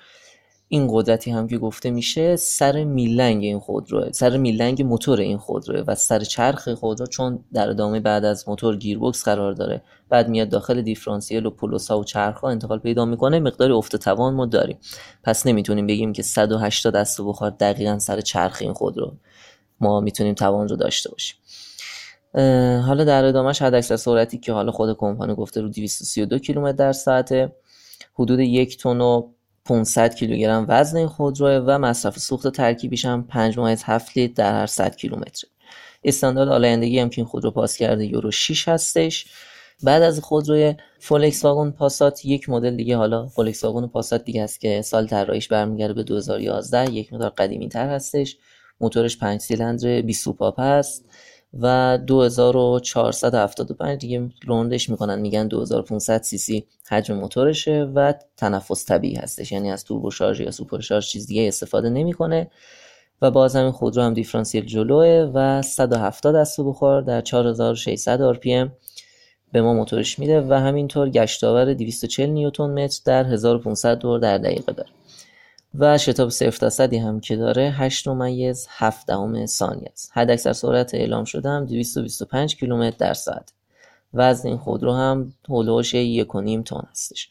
این 0.70 0.88
قدرتی 0.90 1.30
هم 1.30 1.48
که 1.48 1.58
گفته 1.58 1.90
میشه 1.90 2.36
سر 2.36 2.84
میلنگ 2.84 3.44
این 3.44 3.58
خودروه 3.58 4.12
سر 4.12 4.36
میلنگ 4.36 4.82
موتور 4.82 5.20
این 5.20 5.38
خودروه 5.38 5.84
و 5.86 5.94
سر 5.94 6.20
چرخ 6.20 6.68
خودرو 6.68 7.06
چون 7.06 7.44
در 7.52 7.70
ادامه 7.70 8.00
بعد 8.00 8.24
از 8.24 8.48
موتور 8.48 8.76
گیربکس 8.76 9.24
قرار 9.24 9.52
داره. 9.52 9.82
بعد 10.08 10.28
میاد 10.28 10.48
داخل 10.48 10.82
دیفرانسیل 10.82 11.46
و 11.46 11.50
پولوسا 11.50 11.98
و 11.98 12.04
چرخ 12.04 12.40
ها 12.40 12.50
انتقال 12.50 12.78
پیدا 12.78 13.04
می‌کنه 13.04 13.40
مقداری 13.40 13.72
افت 13.72 13.96
توان 13.96 14.34
ما 14.34 14.46
داریم. 14.46 14.78
پس 15.24 15.46
نمی‌تونیم 15.46 15.86
بگیم 15.86 16.12
که 16.12 16.22
180 16.22 16.94
دست 16.94 17.20
بخار 17.20 17.50
دقیقا 17.50 17.98
سر 17.98 18.20
چرخ 18.20 18.58
این 18.60 18.72
خودرو 18.72 19.12
ما 19.80 20.00
می‌تونیم 20.00 20.34
توان 20.34 20.68
رو 20.68 20.76
داشته 20.76 21.10
باشیم. 21.10 21.36
حالا 22.80 23.04
در 23.04 23.24
ادامهش 23.24 23.62
حد 23.62 23.74
اکثر 23.74 23.96
سرعتی 23.96 24.38
که 24.38 24.52
حالا 24.52 24.72
خود 24.72 24.96
کمپانی 24.96 25.34
گفته 25.34 25.60
رو 25.60 25.68
232 25.68 26.38
کیلومتر 26.38 26.76
در 26.76 26.92
ساعته 26.92 27.52
حدود 28.14 28.40
یک 28.40 28.76
تن 28.76 29.00
و 29.00 29.28
500 29.68 30.14
کیلوگرم 30.14 30.64
وزن 30.68 30.96
این 30.96 31.06
خودروه 31.06 31.64
و 31.66 31.78
مصرف 31.78 32.18
سوخت 32.18 32.48
ترکیبیش 32.48 33.04
هم 33.04 33.26
5 33.26 33.58
7 33.58 34.16
لیتر 34.16 34.34
در 34.34 34.60
هر 34.60 34.66
100 34.66 34.96
کیلومتر. 34.96 35.48
استاندارد 36.04 36.48
آلایندگی 36.48 36.98
هم 36.98 37.10
که 37.10 37.20
این 37.20 37.26
خودرو 37.28 37.50
پاس 37.50 37.76
کرده 37.76 38.06
یورو 38.06 38.30
6 38.30 38.68
هستش. 38.68 39.26
بعد 39.82 40.02
از 40.02 40.20
خودروی 40.20 40.74
فولکس 40.98 41.44
واگن 41.44 41.70
پاسات 41.70 42.24
یک 42.24 42.48
مدل 42.48 42.76
دیگه 42.76 42.96
حالا 42.96 43.26
فولکس 43.26 43.64
واگن 43.64 43.86
پاسات 43.86 44.24
دیگه 44.24 44.42
است 44.42 44.60
که 44.60 44.82
سال 44.82 45.06
طراحیش 45.06 45.48
برمیگرده 45.48 45.94
به 45.94 46.02
2011 46.02 46.90
یک 46.92 47.12
مقدار 47.12 47.30
قدیمی 47.30 47.68
تر 47.68 47.88
هستش. 47.88 48.36
موتورش 48.80 49.18
5 49.18 49.40
سیلندر 49.40 50.02
20 50.02 50.24
سوپاپ 50.24 50.60
هست. 50.60 51.04
و 51.60 51.98
2475 52.06 53.98
دیگه 53.98 54.30
روندش 54.46 54.88
می‌کنن 54.88 55.18
میگن 55.18 55.48
2500 55.48 56.22
سی 56.22 56.38
سی 56.38 56.66
حجم 56.88 57.14
موتورشه 57.14 57.92
و 57.94 58.14
تنفس 58.36 58.84
طبیعی 58.84 59.14
هستش. 59.14 59.52
یعنی 59.52 59.70
از 59.70 59.84
توربو 59.84 60.10
شارژ 60.10 60.40
یا 60.40 60.50
سوپر 60.50 60.80
شارژ 60.80 61.06
چیز 61.06 61.26
دیگه 61.26 61.48
استفاده 61.48 61.90
نمی‌کنه. 61.90 62.50
و 63.22 63.30
باز 63.30 63.56
همین 63.56 63.70
خودرو 63.70 64.02
هم 64.02 64.14
دیفرانسیل 64.14 64.64
جلوه 64.64 65.30
و 65.34 65.62
170 65.62 66.34
اسب 66.34 66.60
بخار 66.60 67.02
در 67.02 67.20
4600 67.20 68.34
RPM 68.34 68.68
به 69.52 69.62
ما 69.62 69.74
موتورش 69.74 70.18
میده 70.18 70.40
و 70.40 70.52
همینطور 70.52 71.10
گشتاور 71.10 71.74
240 71.74 72.30
نیوتن 72.30 72.84
متر 72.84 73.00
در 73.04 73.24
1500 73.24 73.98
دور 73.98 74.18
در 74.18 74.38
دقیقه 74.38 74.72
داره. 74.72 74.97
و 75.74 75.98
شتاب 75.98 76.28
صفر 76.28 76.58
تا 76.58 76.70
صدی 76.70 76.96
هم 76.96 77.20
که 77.20 77.36
داره 77.36 77.70
8 77.70 78.08
ممیز 78.08 78.66
7 78.70 79.06
دهم 79.06 79.46
ثانیه 79.46 79.88
است. 79.92 80.10
حد 80.14 80.30
اکثر 80.30 80.52
سرعت 80.52 80.94
اعلام 80.94 81.24
شده 81.24 81.48
هم 81.48 81.66
225 81.66 82.56
کیلومتر 82.56 82.96
در 82.98 83.14
ساعت. 83.14 83.52
وزن 84.14 84.48
این 84.48 84.58
خودرو 84.58 84.92
هم 84.92 85.32
حول 85.48 85.65
و 85.65 85.71
حوش 85.71 85.94
1.5 85.94 86.62
تن 86.64 86.82
هستش. 86.90 87.28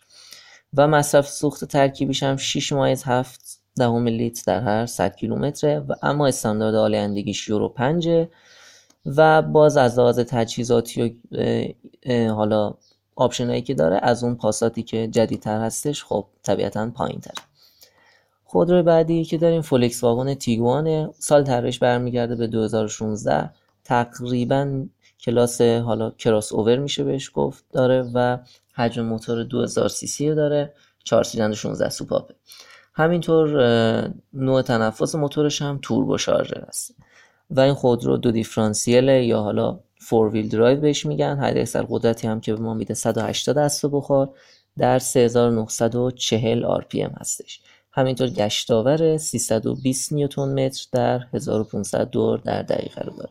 و 0.73 0.87
مصرف 0.87 1.29
سوخت 1.29 1.65
ترکیبیش 1.65 2.23
هم 2.23 2.37
6 2.37 2.73
ممیز 2.73 3.03
7 3.03 3.59
دهم 3.75 4.07
لیتر 4.07 4.43
در 4.47 4.61
هر 4.61 4.85
100 4.85 5.15
کیلومتره 5.15 5.79
و 5.79 5.93
اما 6.03 6.27
استاندارد 6.27 6.75
آلایندگیش 6.75 7.49
یورو 7.49 7.69
5 7.69 8.27
و 9.05 9.41
باز 9.41 9.77
از 9.77 9.99
لحاظ 9.99 10.19
تجهیزاتی 10.19 11.01
و 11.01 12.33
حالا 12.33 12.73
آپشنایی 13.15 13.61
که 13.61 13.73
داره 13.73 13.99
از 14.03 14.23
اون 14.23 14.35
پاساتی 14.35 14.83
که 14.83 15.07
جدیدتر 15.07 15.61
هستش 15.61 16.03
خب 16.03 16.25
طبیعتا 16.43 16.91
پایین 16.95 17.19
خودرو 18.47 18.83
بعدی 18.83 19.25
که 19.25 19.37
داریم 19.37 19.61
فولکس 19.61 20.03
واگن 20.03 20.33
تیگوان 20.33 21.13
سال 21.13 21.43
طراحیش 21.43 21.79
برمیگرده 21.79 22.35
به 22.35 22.47
2016 22.47 23.49
تقریبا 23.83 24.85
کلاس 25.19 25.61
حالا 25.61 26.11
کراس 26.11 26.51
اوور 26.51 26.77
میشه 26.77 27.03
بهش 27.03 27.31
گفت 27.33 27.65
داره 27.71 28.11
و 28.13 28.37
حجم 28.73 29.05
موتور 29.05 29.43
2000 29.43 29.89
سی 29.89 30.07
سی 30.07 30.35
داره. 30.35 30.73
4 31.03 31.23
سیلندر 31.23 31.55
16 31.55 31.89
سوپاپه. 31.89 32.35
همینطور 32.93 33.49
نوع 34.33 34.61
تنفس 34.61 35.15
موتورش 35.15 35.61
هم 35.61 35.79
توربو 35.81 36.17
شارژر 36.17 36.63
است. 36.67 36.95
و 37.49 37.59
این 37.59 37.73
خودرو 37.73 38.17
دو 38.17 38.31
دیفرانسیل 38.31 39.07
یا 39.07 39.41
حالا 39.41 39.79
four 39.99 40.29
wheel 40.29 40.49
drive 40.49 40.79
بهش 40.79 41.05
میگن. 41.05 41.37
حد 41.37 41.57
اکثر 41.57 41.85
قدرتی 41.89 42.27
هم 42.27 42.41
که 42.41 42.53
به 42.53 42.59
ما 42.59 42.73
میده 42.73 42.93
180 42.93 43.57
اسب 43.57 43.85
بخار. 43.85 44.29
در 44.77 44.99
3940 44.99 46.81
RPM 46.81 47.19
هستش. 47.19 47.61
همینطور 47.97 48.29
گشتاور 48.29 49.17
320 49.17 50.13
نیوتن 50.13 50.65
متر 50.65 50.85
در 50.91 51.19
1500 51.33 52.09
دور 52.09 52.39
در 52.39 52.61
دقیقه 52.61 53.01
رو 53.01 53.13
داره. 53.17 53.29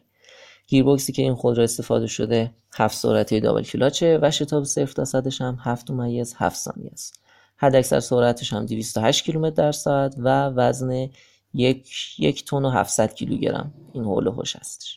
گیربکسی 0.67 1.13
که 1.13 1.23
این 1.23 1.35
خودرو 1.35 1.63
استفاده 1.63 2.07
شده 2.07 2.51
7 2.77 2.97
سرعتی 2.97 3.41
دابل 3.41 3.63
کلاچه 3.63 4.19
و 4.23 4.31
شتاب 4.31 4.65
0 4.65 4.87
تا 4.87 5.05
صدش 5.05 5.41
هم 5.41 5.59
7 5.61 5.91
ممیز 5.91 6.35
7 6.39 6.57
ثانیه 6.57 6.91
است. 6.93 7.21
حد 7.57 7.77
اکثر 7.77 8.01
سرعتش 8.01 8.53
هم 8.53 8.67
208 8.67 9.25
کیلومتر 9.25 9.55
در 9.55 9.73
ساعت 9.73 10.15
و 10.19 10.47
وزن 10.49 11.09
یک, 11.55 11.91
یک 12.19 12.45
تن 12.45 12.65
و 12.65 12.71
700 12.71 13.15
کیلوگرم. 13.15 13.75
این 13.95 14.05
حول 14.05 14.27
هوش 14.27 14.57
هستش. 14.57 14.97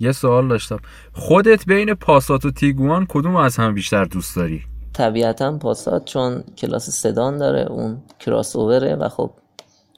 یه 0.00 0.12
سوال 0.12 0.48
داشتم. 0.48 0.78
خودت 1.12 1.66
بین 1.66 1.94
پاسات 1.94 2.44
و 2.44 2.50
تیگوان 2.50 3.06
کدوم 3.08 3.36
از 3.36 3.56
هم 3.56 3.74
بیشتر 3.74 4.04
دوست 4.04 4.36
داری؟ 4.36 4.71
طبیعتا 4.94 5.58
پاسات 5.58 6.04
چون 6.04 6.44
کلاس 6.58 6.90
سدان 6.90 7.38
داره 7.38 7.60
اون 7.60 8.02
کراس 8.20 8.56
اووره 8.56 8.94
و 8.94 9.08
خب 9.08 9.30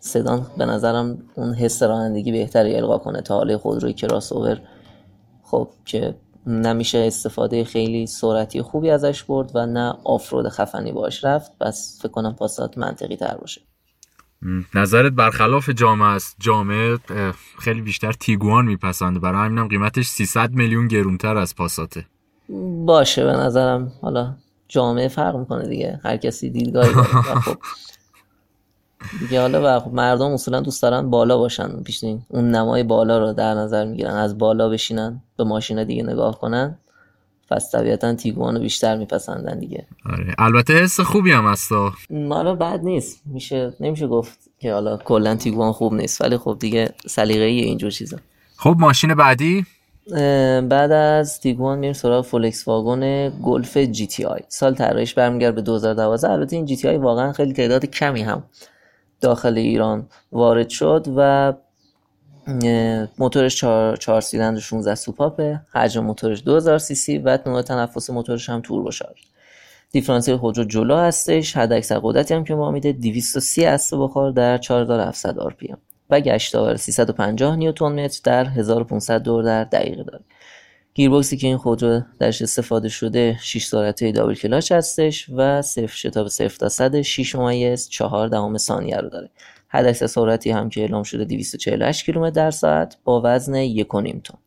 سدان 0.01 0.47
به 0.59 0.67
نظرم 0.67 1.19
اون 1.35 1.55
حس 1.55 1.83
رانندگی 1.83 2.33
بهتری 2.33 2.77
القا 2.77 2.99
کنه 2.99 3.21
تا 3.21 3.35
حاله 3.35 3.59
خودروی 3.59 3.93
کراس 3.93 4.33
اوور 4.33 4.61
خب 5.43 5.69
که 5.85 6.15
نمیشه 6.47 6.99
استفاده 6.99 7.65
خیلی 7.65 8.07
سرعتی 8.07 8.63
خوبی 8.63 8.91
ازش 8.91 9.23
برد 9.23 9.51
و 9.55 9.67
نه 9.67 9.95
آفرود 10.05 10.49
خفنی 10.49 10.93
باش 10.93 11.25
رفت. 11.25 11.53
پس 11.61 11.99
فکر 12.03 12.13
کنم 12.13 12.35
پاسات 12.35 12.79
منطقی 12.79 13.17
تر 13.17 13.37
باشه. 13.37 13.61
نظرت 14.75 15.13
برخلاف 15.13 15.71
جامعه 15.71 16.09
است. 16.09 16.37
جامعه 16.41 16.99
خیلی 17.59 17.81
بیشتر 17.81 18.13
تیگوان 18.13 18.65
میپسنده. 18.65 19.21
برای 19.21 19.47
همینم 19.47 19.69
قیمتش 19.69 20.07
300 20.07 20.51
میلیون 20.51 20.89
گرونتر 20.89 21.37
از 21.37 21.55
پاساته. 21.55 22.07
باشه 22.87 23.25
به 23.25 23.33
نظرم. 23.33 23.93
حالا 24.03 24.35
جامعه 24.68 25.09
فرق 25.09 25.37
می‌کنه 25.37 25.68
دیگه. 25.68 26.00
هر 26.04 26.16
کسی 26.16 26.50
دیدگاهی 26.50 26.94
داره. 26.94 27.40
خب 27.40 27.56
دیگه 29.21 29.40
حالا 29.40 29.80
خب 29.80 29.92
مردم 29.92 30.33
اصولا 30.33 30.61
دوست 30.61 30.83
دارن 30.83 31.11
بالا 31.11 31.38
باشن. 31.38 31.83
پیش 31.83 32.04
اون 32.28 32.50
نمای 32.50 32.83
بالا 32.83 33.18
رو 33.18 33.33
در 33.33 33.54
نظر 33.54 33.85
می‌گیرن. 33.85 34.14
از 34.14 34.38
بالا 34.38 34.68
بشینن 34.68 35.23
به 35.37 35.44
ماشین 35.44 35.85
دیگه 35.85 36.02
نگاه 36.02 36.40
کنن. 36.40 36.78
پس 37.50 37.73
طبیعتا 37.73 38.14
تیگوان 38.14 38.54
رو 38.54 38.61
بیشتر 38.61 38.97
میپسندن 38.97 39.59
دیگه. 39.59 39.87
آره. 40.06 40.35
البته 40.38 40.75
حس 40.75 41.00
خوبی 41.00 41.33
هم 41.33 41.47
هستا 41.47 41.92
حالا 42.28 42.54
بد 42.54 42.80
نیست. 42.83 43.23
میشه 43.26 43.73
نمیشه 43.80 44.06
گفت 44.06 44.38
که 44.59 44.73
حالا 44.73 44.97
کلا 44.97 45.35
تیگوان 45.35 45.73
خوب 45.73 45.94
نیست. 45.94 46.21
ولی 46.21 46.38
خب 46.38 46.56
دیگه 46.61 46.94
سلیقه‌ای 47.06 47.61
اینجور 47.61 47.90
چیزا. 47.90 48.16
خب 48.56 48.76
ماشین 48.78 49.14
بعدی؟ 49.14 49.66
بعد 50.68 50.92
از 50.92 51.40
تیگوان 51.40 51.78
میریم 51.78 51.92
سراغ 51.92 52.25
فولکس 52.25 52.68
واگن 52.68 53.30
گلف 53.42 53.76
GTI. 53.76 54.40
سال 54.49 54.75
طراحیش 54.75 55.14
برمیگرده 55.14 55.52
به 55.52 55.62
2012 55.62 56.30
البته 56.30 56.56
این 56.56 56.64
GTI 56.64 56.97
واقعا 56.96 57.32
خیلی 57.32 57.52
تعداد 57.52 57.84
کمی 57.84 58.23
هم 58.23 58.44
داخل 59.20 59.58
ایران 59.58 60.06
وارد 60.32 60.68
شد 60.68 61.06
و 61.16 61.52
موتورش 63.18 63.56
4 63.56 63.96
4 63.96 64.20
سیلندر 64.20 64.61
16 64.61 64.94
سوپاپه 64.94 65.61
حجم 65.73 66.04
موتورش 66.04 66.44
2000 66.44 66.78
سی 66.78 66.94
سی 66.94 67.18
و 67.18 67.38
نوع 67.46 67.62
تنفس 67.62 68.11
موتورش 68.11 68.50
هم 68.50 68.61
توربو 68.61 68.90
شارژ. 68.90 69.20
دیفرانسیل 69.90 70.37
خودرو 70.37 70.64
جلو 70.64 70.96
هستش. 70.96 71.56
حد 71.56 71.73
اکثر 71.73 72.00
قدرتی 72.02 72.34
هم 72.34 72.44
که 72.44 72.54
ما 72.54 72.70
میده 72.70 72.92
230 72.92 73.64
اسب 73.64 73.96
بخار 74.00 74.30
در 74.30 74.58
4700 74.58 75.38
RP 75.38 75.75
و 76.11 76.20
گشت 76.20 76.54
آور 76.54 76.76
350 76.76 77.56
نیوتن 77.56 78.04
متر 78.04 78.20
در 78.25 78.44
1500 78.44 79.23
دور 79.23 79.44
در 79.44 79.64
دقیقه 79.64 80.02
داره. 80.02 80.25
گیربکسی 80.94 81.37
که 81.37 81.46
این 81.46 81.56
خودرو 81.56 82.02
درش 82.18 82.42
استفاده 82.42 82.88
شده 82.88 83.38
6 83.42 83.66
سرعته 83.66 84.12
دابل 84.12 84.34
کلاچ 84.34 84.73
هستش 84.73 85.30
و 85.37 85.62
صفر 85.62 85.96
شتاب 85.96 86.28
0 86.28 86.49
تا 86.49 86.68
100 86.68 87.02
6 87.02 87.34
ممیز 87.34 87.88
4 87.88 88.28
دهم 88.28 88.58
ثانیه 88.58 88.96
رو 88.96 89.08
داره. 89.08 89.30
حد 89.68 89.87
اکثر 89.87 90.06
سرعتی 90.06 90.50
هم 90.50 90.68
که 90.68 90.80
اعلام 90.80 91.02
شده 91.02 91.25
248 91.25 92.04
کیلومتر 92.04 92.30
در 92.30 92.50
ساعت 92.50 92.96
با 93.04 93.23
وزن 93.25 93.68
1.5 93.68 93.84
تن. 94.25 94.38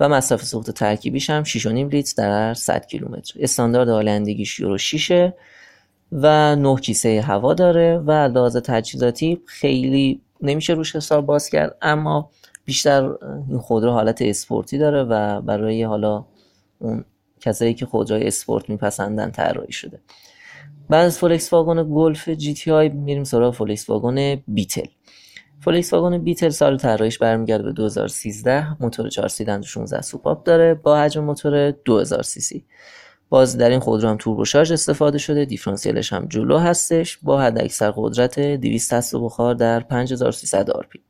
و 0.00 0.08
مصرف 0.08 0.44
سوخت 0.44 0.70
ترکیبیش 0.70 1.30
هم 1.30 1.44
6.5 1.44 1.66
لیتر 1.66 2.12
در 2.16 2.54
100 2.54 2.86
کیلومتر. 2.86 3.34
استاندارد 3.40 3.88
آلندگیش 3.88 4.60
یورو 4.60 4.78
6 4.78 5.30
و 6.12 6.56
9 6.56 6.76
کیسه 6.80 7.20
هوا 7.20 7.54
داره 7.54 7.98
و 7.98 8.10
لحاظ 8.10 8.56
تجهیزاتی 8.56 9.40
خیلی 9.46 10.20
نمیشه 10.42 10.72
روش 10.72 10.96
حساب 10.96 11.26
باز 11.26 11.48
کرد 11.48 11.76
اما 11.82 12.30
بیشتر 12.64 13.10
این 13.48 13.58
خودرو 13.58 13.90
حالت 13.90 14.22
اسپورتی 14.22 14.78
داره 14.78 15.02
و 15.02 15.40
برای 15.40 15.82
حالا 15.82 16.24
اون 16.78 17.04
کسایی 17.40 17.74
که 17.74 17.86
خودروی 17.86 18.26
اسپورت 18.26 18.70
میپسندن 18.70 19.30
طراحی 19.30 19.72
شده. 19.72 20.00
بعد 20.90 21.06
از 21.06 21.18
فولکس 21.18 21.52
واگن 21.52 21.94
گلف 21.94 22.28
GTI 22.28 22.88
میریم 22.88 23.24
سراغ 23.24 23.54
فولکس 23.54 23.90
واگن 23.90 24.42
بیتل. 24.48 24.86
فولکس 25.60 25.92
واگن 25.92 26.18
بیتل 26.18 26.48
سال 26.48 26.78
طراحیش 26.78 27.18
برمیگرده 27.18 27.62
به 27.62 27.72
2013 27.72 28.82
موتور 28.82 29.08
4 29.08 29.28
سیلندر 29.28 29.66
16 29.66 30.00
سوپاپ 30.00 30.44
داره 30.44 30.74
با 30.74 30.98
حجم 30.98 31.24
موتور 31.24 31.70
2000 31.70 32.22
سی 32.22 32.40
سی. 32.40 32.64
باز 33.30 33.56
در 33.56 33.70
این 33.70 33.80
خودرو 33.80 34.08
هم 34.08 34.16
توربوشارژ 34.16 34.72
استفاده 34.72 35.18
شده 35.18 35.44
دیفرانسیلش 35.44 36.12
هم 36.12 36.26
جلو 36.28 36.58
هستش. 36.58 37.18
با 37.22 37.40
حد 37.40 37.58
اکثر 37.58 37.92
قدرت 37.96 38.40
200 38.40 38.94
اسب 38.94 39.16
بخار 39.16 39.54
در 39.54 39.80
5300 39.80 40.70
RPM 40.70 41.00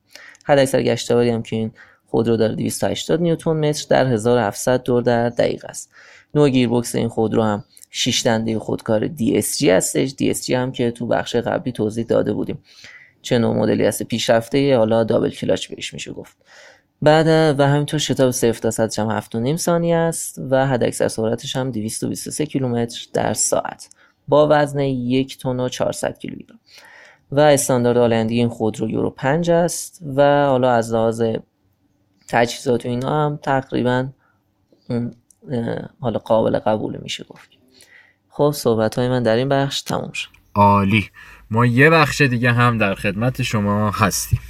حد 0.45 0.59
اکثر 0.59 0.83
گشتاوری 0.83 1.31
هم 1.31 1.43
که 1.43 1.57
این 1.57 1.73
خودرو 2.07 2.37
داره 2.37 2.55
280 2.55 3.21
نیوتن 3.21 3.51
متر 3.51 3.87
در 3.89 4.07
1700 4.07 4.83
دور 4.83 5.03
در 5.03 5.29
دقیقه 5.29 5.69
است. 5.69 5.91
نوع 6.35 6.51
گیربکس 6.51 6.95
این 6.95 7.09
خودرو 7.09 7.43
هم 7.43 7.65
6 7.91 8.27
دنده 8.27 8.59
خودکار 8.59 9.07
DSG 9.09 9.63
هستش. 9.63 10.11
DSG 10.11 10.51
هم 10.51 10.73
که 10.73 10.91
تو 10.91 11.07
بخش 11.07 11.37
قبلی 11.37 11.73
توضیح 11.73 12.05
داده 12.05 12.33
بودیم. 12.33 12.59
چه 13.23 13.39
نوع 13.39 13.57
مدلی 13.57 13.85
هست؟ 13.85 14.03
پیشرفته 14.03 14.77
حالا 14.77 15.05
double 15.05 15.31
clutch 15.31 15.69
بهش 15.69 15.95
میشه 15.95 16.13
گفت. 16.13 16.37
بعد 17.03 17.27
و 17.59 17.67
همینطور 17.67 18.01
شتاب 18.01 18.31
0 18.31 18.53
تا 18.53 18.71
100 18.71 18.99
هم 18.99 19.21
7.5 19.21 19.57
ثانیه 19.57 19.97
است 19.97 20.41
و 20.51 20.67
حد 20.67 20.85
اکثر 20.85 21.09
سرعتش 21.09 21.57
هم 21.57 21.71
223 21.71 22.47
کیلومتر 22.47 23.07
در 23.13 23.35
ساعت. 23.35 23.89
با 24.29 24.49
وزن 24.51 24.81
1 24.81 25.39
تن 25.39 25.61
و 25.61 25.69
400 25.69 26.19
کیلوگرم. 26.19 26.61
و 27.33 27.41
استاندارد 27.41 27.97
آلندی 27.97 28.35
این 28.35 28.49
خودرو 28.49 28.91
یورو 28.91 29.11
5 29.11 29.51
است 29.51 30.03
و 30.17 30.47
حالا 30.47 30.71
از 30.71 30.93
لحاظ 30.93 31.23
تجهیزات 32.29 32.87
و 32.87 32.89
اینا 32.89 33.27
هم 33.27 33.39
تقریبا 33.43 34.09
حالا 36.01 36.19
قابل 36.19 36.59
قبول 36.59 36.99
میشه 37.03 37.25
گفت. 37.25 37.51
خب 38.29 38.51
صحبت 38.55 38.99
های 38.99 39.09
من 39.09 39.23
در 39.23 39.37
این 39.37 39.49
بخش 39.49 39.83
تموم 39.83 40.13
شد. 40.13 40.29
عالی. 40.55 41.09
ما 41.51 41.67
یه 41.67 41.91
بخش 41.91 42.21
دیگه 42.21 42.53
هم 42.53 42.79
در 42.79 42.95
خدمت 42.95 43.43
شما 43.43 43.91
هستیم. 43.91 44.41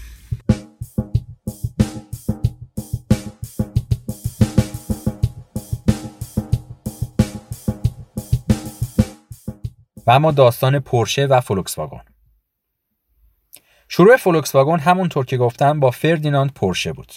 اما 10.11 10.31
داستان 10.31 10.79
پورشه 10.79 11.27
و 11.27 11.41
فولکس 11.41 11.79
واگن 11.79 12.03
شروع 13.93 14.17
فولکس 14.17 14.55
واگن 14.55 14.79
همونطور 14.79 15.25
که 15.25 15.37
گفتم 15.37 15.81
با 15.81 15.91
فردیناند 15.91 16.53
پورشه 16.53 16.93
بود. 16.93 17.13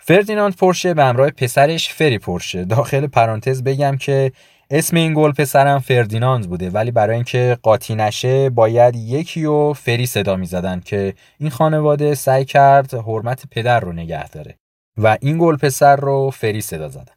فردیناند 0.00 0.56
پورشه 0.56 0.94
به 0.94 1.04
همراه 1.04 1.30
پسرش 1.30 1.88
فری 1.88 2.18
پورشه. 2.18 2.64
داخل 2.64 3.06
پرانتز 3.06 3.62
بگم 3.62 3.96
که 3.96 4.32
اسم 4.70 4.96
این 4.96 5.14
گل 5.14 5.32
پسرم 5.32 5.78
فردیناند 5.78 6.48
بوده 6.48 6.70
ولی 6.70 6.90
برای 6.90 7.14
اینکه 7.14 7.58
قاطی 7.62 7.94
نشه 7.94 8.50
باید 8.50 8.96
یکی 8.96 9.44
و 9.44 9.72
فری 9.72 10.06
صدا 10.06 10.36
می 10.36 10.46
زدن 10.46 10.80
که 10.80 11.14
این 11.38 11.50
خانواده 11.50 12.14
سعی 12.14 12.44
کرد 12.44 12.94
حرمت 12.94 13.42
پدر 13.50 13.80
رو 13.80 13.92
نگه 13.92 14.28
داره 14.28 14.58
و 14.96 15.18
این 15.20 15.38
گل 15.38 15.56
پسر 15.56 15.96
رو 15.96 16.30
فری 16.30 16.60
صدا 16.60 16.88
زدن. 16.88 17.14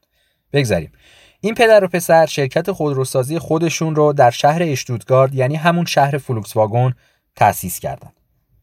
بگذریم 0.54 0.92
این 1.46 1.56
پدر 1.56 1.84
و 1.84 1.88
پسر 1.88 2.26
شرکت 2.26 2.72
خودروسازی 2.72 3.40
خودشون 3.40 3.96
رو 3.96 4.14
در 4.14 4.32
شهر 4.32 4.64
اشتوتگارت 4.64 5.36
یعنی 5.36 5.56
همون 5.56 5.86
شهر 5.86 6.18
فولکس 6.18 6.56
واگن 6.56 6.94
تأسیس 7.36 7.80
کردند. 7.80 8.14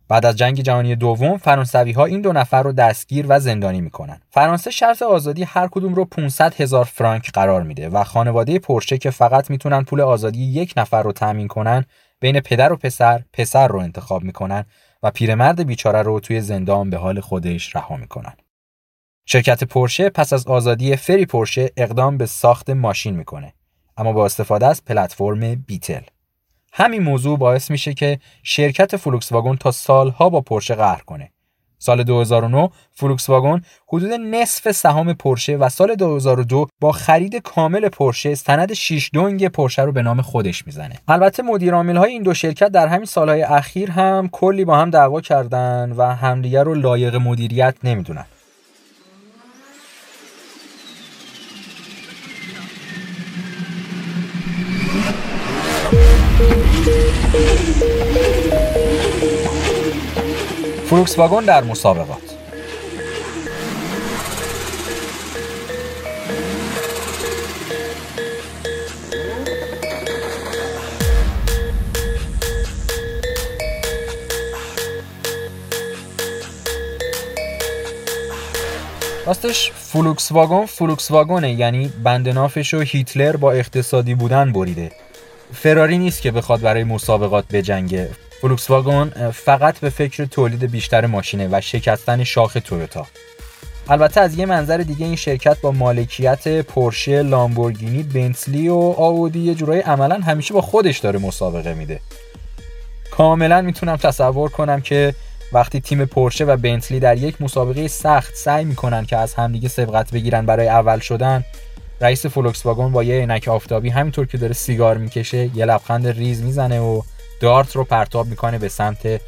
بعد 0.08 0.26
از 0.26 0.36
جنگ 0.36 0.60
جهانی 0.60 0.96
دوم 0.96 1.38
فرانسوی 1.38 1.92
ها 1.92 2.04
این 2.04 2.20
دو 2.20 2.32
نفر 2.32 2.62
رو 2.62 2.72
دستگیر 2.72 3.26
و 3.28 3.40
زندانی 3.40 3.80
می‌کنن. 3.80 4.20
فرانسه 4.30 4.70
شرط 4.70 5.02
آزادی 5.02 5.42
هر 5.42 5.68
کدوم 5.68 5.94
رو 5.94 6.04
500 6.04 6.54
هزار 6.54 6.84
فرانک 6.84 7.30
قرار 7.32 7.62
میده 7.62 7.88
و 7.88 8.04
خانواده 8.04 8.58
پورشه 8.58 8.98
که 8.98 9.10
فقط 9.10 9.50
می‌تونن 9.50 9.82
پول 9.82 10.00
آزادی 10.00 10.42
یک 10.42 10.74
نفر 10.76 11.02
رو 11.02 11.12
تامین 11.12 11.48
کنن 11.48 11.84
بین 12.20 12.40
پدر 12.40 12.72
و 12.72 12.76
پسر 12.76 13.22
پسر 13.32 13.68
رو 13.68 13.78
انتخاب 13.78 14.22
می‌کنن 14.22 14.64
و 15.02 15.10
پیرمرد 15.10 15.66
بیچاره 15.66 16.02
رو 16.02 16.20
توی 16.20 16.40
زندان 16.40 16.90
به 16.90 16.96
حال 16.96 17.20
خودش 17.20 17.76
رها 17.76 17.96
می‌کنن. 17.96 18.32
شرکت 19.32 19.64
پورشه 19.64 20.08
پس 20.08 20.32
از 20.32 20.46
آزادی 20.46 20.96
فری 20.96 21.26
پورشه 21.26 21.70
اقدام 21.76 22.18
به 22.18 22.26
ساخت 22.26 22.70
ماشین 22.70 23.16
می‌کنه. 23.16 23.52
اما 23.96 24.12
با 24.12 24.26
استفاده 24.26 24.66
از 24.66 24.84
پلتفرم 24.84 25.54
بیتل. 25.54 26.00
همین 26.72 27.02
موضوع 27.02 27.38
باعث 27.38 27.70
میشه 27.70 27.94
که 27.94 28.18
شرکت 28.42 28.96
فولکس 28.96 29.32
واگن 29.32 29.56
تا 29.56 29.70
سالها 29.70 30.28
با 30.28 30.40
پورشه 30.40 30.74
قهر 30.74 31.00
کنه. 31.00 31.32
سال 31.78 32.02
2009 32.02 32.70
فولکس 32.92 33.28
واگن 33.28 33.62
حدود 33.88 34.12
نصف 34.12 34.72
سهام 34.72 35.12
پورشه 35.12 35.56
و 35.56 35.68
سال 35.68 35.94
2002 35.94 36.68
با 36.80 36.92
خرید 36.92 37.36
کامل 37.36 37.88
پورشه 37.88 38.34
سند 38.34 38.72
6 38.72 39.10
دونگ 39.12 39.48
پورشه 39.48 39.82
رو 39.82 39.92
به 39.92 40.02
نام 40.02 40.22
خودش 40.22 40.66
می‌زنه. 40.66 40.94
البته 41.08 41.42
مدیر 41.42 41.74
عامل 41.74 41.96
های 41.96 42.12
این 42.12 42.22
دو 42.22 42.34
شرکت 42.34 42.68
در 42.68 42.86
همین 42.86 43.06
سالهای 43.06 43.42
اخیر 43.42 43.90
هم 43.90 44.28
کلی 44.32 44.64
با 44.64 44.78
هم 44.78 44.90
دعوا 44.90 45.20
کردن 45.20 45.92
و 45.96 46.02
همدیگر 46.02 46.64
رو 46.64 46.74
لایق 46.74 47.14
مدیریت 47.14 47.74
نمی‌دونن. 47.84 48.24
فلوکس 60.90 61.18
واگن 61.18 61.44
در 61.44 61.64
مسابقات. 61.64 62.30
راستش 79.26 79.72
فلوکس 79.74 80.32
واگن 80.32 80.66
فلوکس 80.66 81.10
واگنه 81.10 81.52
یعنی 81.52 81.92
بند 82.04 82.28
نافش 82.28 82.74
و 82.74 82.80
هیتلر 82.80 83.36
با 83.36 83.52
اقتصادی 83.52 84.14
بودن 84.14 84.52
بریده. 84.52 84.90
فراری 85.52 85.98
نیست 85.98 86.22
که 86.22 86.30
بخواد 86.30 86.60
برای 86.60 86.84
مسابقات 86.84 87.44
بجنگه 87.52 88.10
فلوکس 88.40 88.70
واگن 88.70 89.30
فقط 89.30 89.78
به 89.78 89.90
فکر 89.90 90.24
تولید 90.24 90.70
بیشتر 90.70 91.06
ماشینه 91.06 91.48
و 91.52 91.60
شکستن 91.60 92.24
شاخ 92.24 92.56
تویوتا 92.64 93.06
البته 93.88 94.20
از 94.20 94.38
یه 94.38 94.46
منظر 94.46 94.76
دیگه 94.76 95.06
این 95.06 95.16
شرکت 95.16 95.60
با 95.60 95.70
مالکیت 95.72 96.60
پورشه، 96.60 97.22
لامبورگینی، 97.22 98.02
بنتلی 98.02 98.68
و 98.68 98.74
آودی 98.76 99.38
یه 99.38 99.54
جورایی 99.54 99.80
عملا 99.80 100.14
همیشه 100.14 100.54
با 100.54 100.60
خودش 100.60 100.98
داره 100.98 101.18
مسابقه 101.18 101.74
میده. 101.74 102.00
کاملا 103.10 103.62
می‌تونم 103.62 103.96
تصور 103.96 104.50
کنم 104.50 104.80
که 104.80 105.14
وقتی 105.52 105.80
تیم 105.80 106.04
پورشه 106.04 106.44
و 106.44 106.56
بنتلی 106.56 107.00
در 107.00 107.16
یک 107.16 107.42
مسابقه 107.42 107.88
سخت 107.88 108.34
سعی 108.34 108.64
می‌کنن 108.64 109.06
که 109.06 109.16
از 109.16 109.34
همدیگه 109.34 109.68
سبقت 109.68 110.10
بگیرن 110.10 110.46
برای 110.46 110.68
اول 110.68 110.98
شدن 110.98 111.44
رئیس 112.00 112.26
فولکس 112.26 112.66
واگن 112.66 112.92
با 112.92 113.02
یه 113.02 113.14
عینک 113.20 113.48
آفتابی 113.48 113.88
همینطور 113.88 114.26
که 114.26 114.38
داره 114.38 114.52
سیگار 114.52 114.98
می‌کشه 114.98 115.50
یه 115.56 115.64
لبخند 115.64 116.06
ریز 116.06 116.42
می‌زنه 116.42 116.80
و 116.80 117.02
دارت 117.40 117.76
رو 117.76 117.84
پرتاب 117.84 118.26
می‌کنه 118.26 118.58
به 118.58 118.68
سمت 118.68 119.20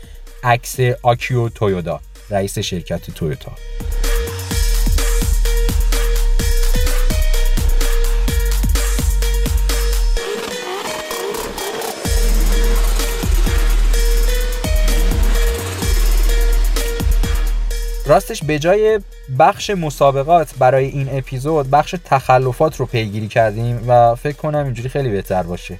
عکس 0.45 0.77
آکیو 1.03 1.49
تویودا 1.49 2.01
رئیس 2.31 2.59
شرکت 2.59 3.11
تویوتا. 3.11 3.53
راستش 18.07 18.45
به 18.45 18.59
جای 18.59 19.01
بخش 19.39 19.71
مسابقات 19.71 20.55
برای 20.59 20.87
این 20.87 21.09
اپیزود 21.13 21.71
بخش 21.71 21.95
تخلفات 22.05 22.77
رو 22.77 22.87
پیگیری 22.87 23.29
کردیم 23.29 23.85
و 23.89 24.15
فکر 24.15 24.37
کنم 24.37 24.65
اینجوری 24.65 24.89
خیلی 24.89 25.09
بهتر 25.09 25.43
باشه 25.43 25.79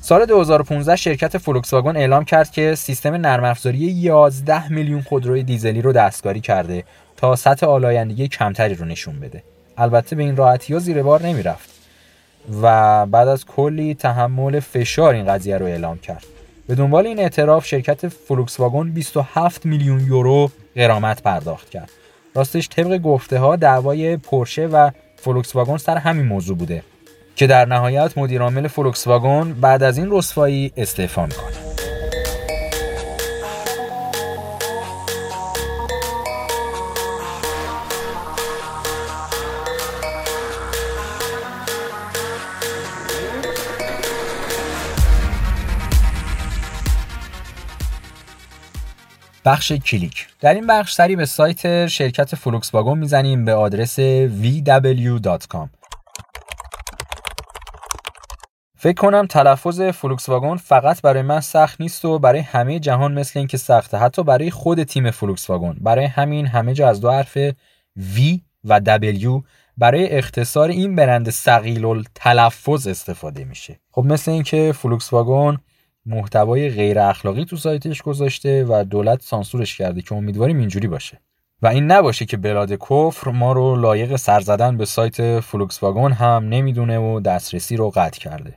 سال 0.00 0.26
2015 0.26 0.96
شرکت 0.96 1.38
فولکس 1.38 1.72
واگن 1.72 1.96
اعلام 1.96 2.24
کرد 2.24 2.50
که 2.50 2.74
سیستم 2.74 3.14
نرم 3.14 3.44
افزاری 3.44 3.78
11 3.78 4.72
میلیون 4.72 5.02
خودروی 5.02 5.42
دیزلی 5.42 5.82
رو 5.82 5.92
دستکاری 5.92 6.40
کرده 6.40 6.84
تا 7.16 7.36
سطح 7.36 7.66
آلایندگی 7.66 8.28
کمتری 8.28 8.74
رو 8.74 8.84
نشون 8.84 9.20
بده. 9.20 9.42
البته 9.76 10.16
به 10.16 10.22
این 10.22 10.36
راحتی 10.36 10.72
ها 10.72 10.78
زیر 10.78 11.02
بار 11.02 11.22
نمی‌رفت 11.22 11.70
و 12.62 13.06
بعد 13.06 13.28
از 13.28 13.46
کلی 13.46 13.94
تحمل 13.94 14.60
فشار 14.60 15.14
این 15.14 15.26
قضیه 15.26 15.58
رو 15.58 15.66
اعلام 15.66 15.98
کرد. 15.98 16.24
به 16.66 16.74
دنبال 16.74 17.06
این 17.06 17.18
اعتراف 17.18 17.66
شرکت 17.66 18.08
فولکس 18.08 18.60
واگن 18.60 18.90
27 18.90 19.66
میلیون 19.66 20.00
یورو 20.00 20.50
غرامت 20.76 21.22
پرداخت 21.22 21.70
کرد. 21.70 21.90
راستش 22.34 22.68
طبق 22.68 22.98
گفته 22.98 23.38
ها 23.38 23.56
دعوای 23.56 24.16
پورشه 24.16 24.66
و 24.66 24.90
فولکس 25.16 25.56
واگن 25.56 25.76
سر 25.76 25.96
همین 25.96 26.26
موضوع 26.26 26.56
بوده 26.56 26.82
که 27.36 27.46
در 27.46 27.64
نهایت 27.64 28.18
مدیرعامل 28.18 28.68
فولکس 28.68 29.06
واگن 29.06 29.52
بعد 29.52 29.82
از 29.82 29.98
این 29.98 30.08
رسوایی 30.10 30.72
استعفا 30.76 31.26
می‌کنه 31.26 31.71
بخش 49.52 49.72
کلیک. 49.72 50.26
در 50.40 50.54
این 50.54 50.66
بخش 50.66 50.94
سری 50.94 51.16
به 51.16 51.26
سایت 51.26 51.86
شرکت 51.86 52.34
فلوکس 52.34 52.74
واگن 52.74 52.98
می‌زنیم 52.98 53.44
به 53.44 53.54
آدرس 53.54 54.00
vw.com 54.42 55.68
فکر 58.76 59.00
کنم 59.00 59.26
تلفظ 59.26 59.80
فلوکس 59.80 60.28
واگن 60.28 60.56
فقط 60.56 61.02
برای 61.02 61.22
من 61.22 61.40
سخت 61.40 61.80
نیست 61.80 62.04
و 62.04 62.18
برای 62.18 62.40
همه 62.40 62.78
جهان 62.78 63.12
مثل 63.12 63.38
اینکه 63.38 63.56
سخته. 63.56 63.98
حتی 63.98 64.22
برای 64.22 64.50
خود 64.50 64.82
تیم 64.82 65.10
فلوکس 65.10 65.50
واگن. 65.50 65.76
برای 65.80 66.04
همین 66.04 66.46
همه 66.46 66.74
جا 66.74 66.88
از 66.88 67.00
دو 67.00 67.10
حرف 67.10 67.50
V 67.98 68.40
و 68.64 68.80
W 68.80 69.42
برای 69.76 70.08
اختصار 70.18 70.68
این 70.68 70.96
برند 70.96 71.30
ثقیل 71.30 72.04
تلفظ 72.14 72.86
استفاده 72.86 73.44
میشه. 73.44 73.80
خب 73.90 74.04
مثل 74.04 74.30
اینکه 74.30 74.72
فلوکس 74.76 75.12
واگن 75.12 75.58
محتوای 76.06 76.70
غیر 76.70 76.98
اخلاقی 76.98 77.44
تو 77.44 77.56
سایتش 77.56 78.02
گذاشته 78.02 78.64
و 78.64 78.84
دولت 78.84 79.22
سانسورش 79.22 79.78
کرده 79.78 80.02
که 80.02 80.14
امیدواریم 80.14 80.58
اینجوری 80.58 80.88
باشه. 80.88 81.20
و 81.62 81.66
این 81.66 81.84
نباشه 81.84 82.24
که 82.24 82.36
بلاد 82.36 82.72
کفر 82.72 83.30
ما 83.30 83.52
رو 83.52 83.76
لایق 83.76 84.16
سر 84.16 84.40
زدن 84.40 84.76
به 84.76 84.84
سایت 84.84 85.40
فلوکس 85.40 85.82
واگن 85.82 86.12
هم 86.12 86.48
نمی‌دونه 86.48 86.98
و 86.98 87.20
دسترسی 87.20 87.76
رو 87.76 87.90
قطع 87.90 88.20
کرده. 88.20 88.54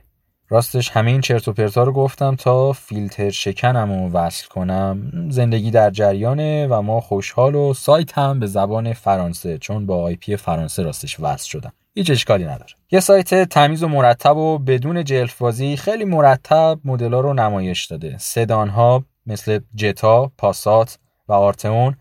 راستش 0.48 0.90
همه 0.90 1.10
این 1.10 1.20
چرت 1.20 1.48
و 1.48 1.52
پرتا 1.52 1.84
رو 1.84 1.92
گفتم 1.92 2.36
تا 2.36 2.72
فیلتر 2.72 3.30
شکنم 3.30 3.90
و 3.90 4.10
وصل 4.10 4.48
کنم. 4.48 5.12
زندگی 5.30 5.70
در 5.70 5.90
جریانه 5.90 6.66
و 6.66 6.82
ما 6.82 7.00
خوشحال 7.00 7.54
و 7.54 7.74
سایت 7.74 8.18
هم 8.18 8.40
به 8.40 8.46
زبان 8.46 8.92
فرانسه 8.92 9.58
چون 9.58 9.86
با 9.86 10.02
IP 10.02 10.36
فرانسه 10.36 10.82
راستش 10.82 11.20
وصل 11.20 11.48
شدم. 11.48 11.72
هیچ 11.98 12.10
اشکالی 12.10 12.44
نداره. 12.44 12.70
یه 12.90 13.00
سایت 13.00 13.48
تمیز 13.48 13.82
و 13.82 13.88
مرتب 13.88 14.36
و 14.36 14.58
بدون 14.58 15.04
جلفبازی 15.04 15.76
خیلی 15.76 16.04
مرتب 16.04 16.78
مدل‌ها 16.84 17.20
رو 17.20 17.34
نمایش 17.34 17.84
داده. 17.84 18.18
سدان 18.18 18.68
ها 18.68 19.04
مثل 19.26 19.60
جتا 19.74 20.32
پاسات 20.38 20.98
و 21.28 21.32
آرتئون. 21.32 21.96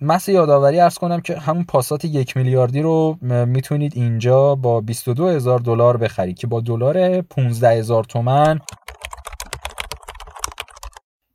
محض 0.00 0.32
یادآوری 0.32 0.80
عرض 0.80 0.98
کنم 0.98 1.20
که 1.20 1.38
همون 1.38 1.64
پاسات 1.64 2.04
یک 2.04 2.36
میلیاردی 2.36 2.82
رو 2.82 3.18
می‌تونید 3.22 3.92
اینجا 3.96 4.54
با 4.54 4.80
22 4.80 5.28
هزار 5.28 5.58
دلار 5.58 5.96
بخرید 5.96 6.38
که 6.38 6.46
با 6.46 6.60
دلار 6.60 7.20
15 7.20 7.68
هزار 7.68 8.04
تومن 8.04 8.60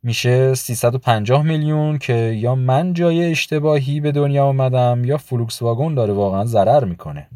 میشه 0.02 0.54
350 0.54 1.42
میلیون 1.42 1.98
که 1.98 2.14
یا 2.14 2.54
من 2.54 2.92
جای 2.92 3.30
اشتباهی 3.30 4.00
به 4.00 4.12
دنیا 4.12 4.44
آمدم 4.44 5.04
یا 5.04 5.16
فلوکس 5.16 5.62
واگن 5.62 5.94
داره 5.94 6.12
واقعا 6.12 6.44
ضرر 6.44 6.84
می‌کنه. 6.84 7.28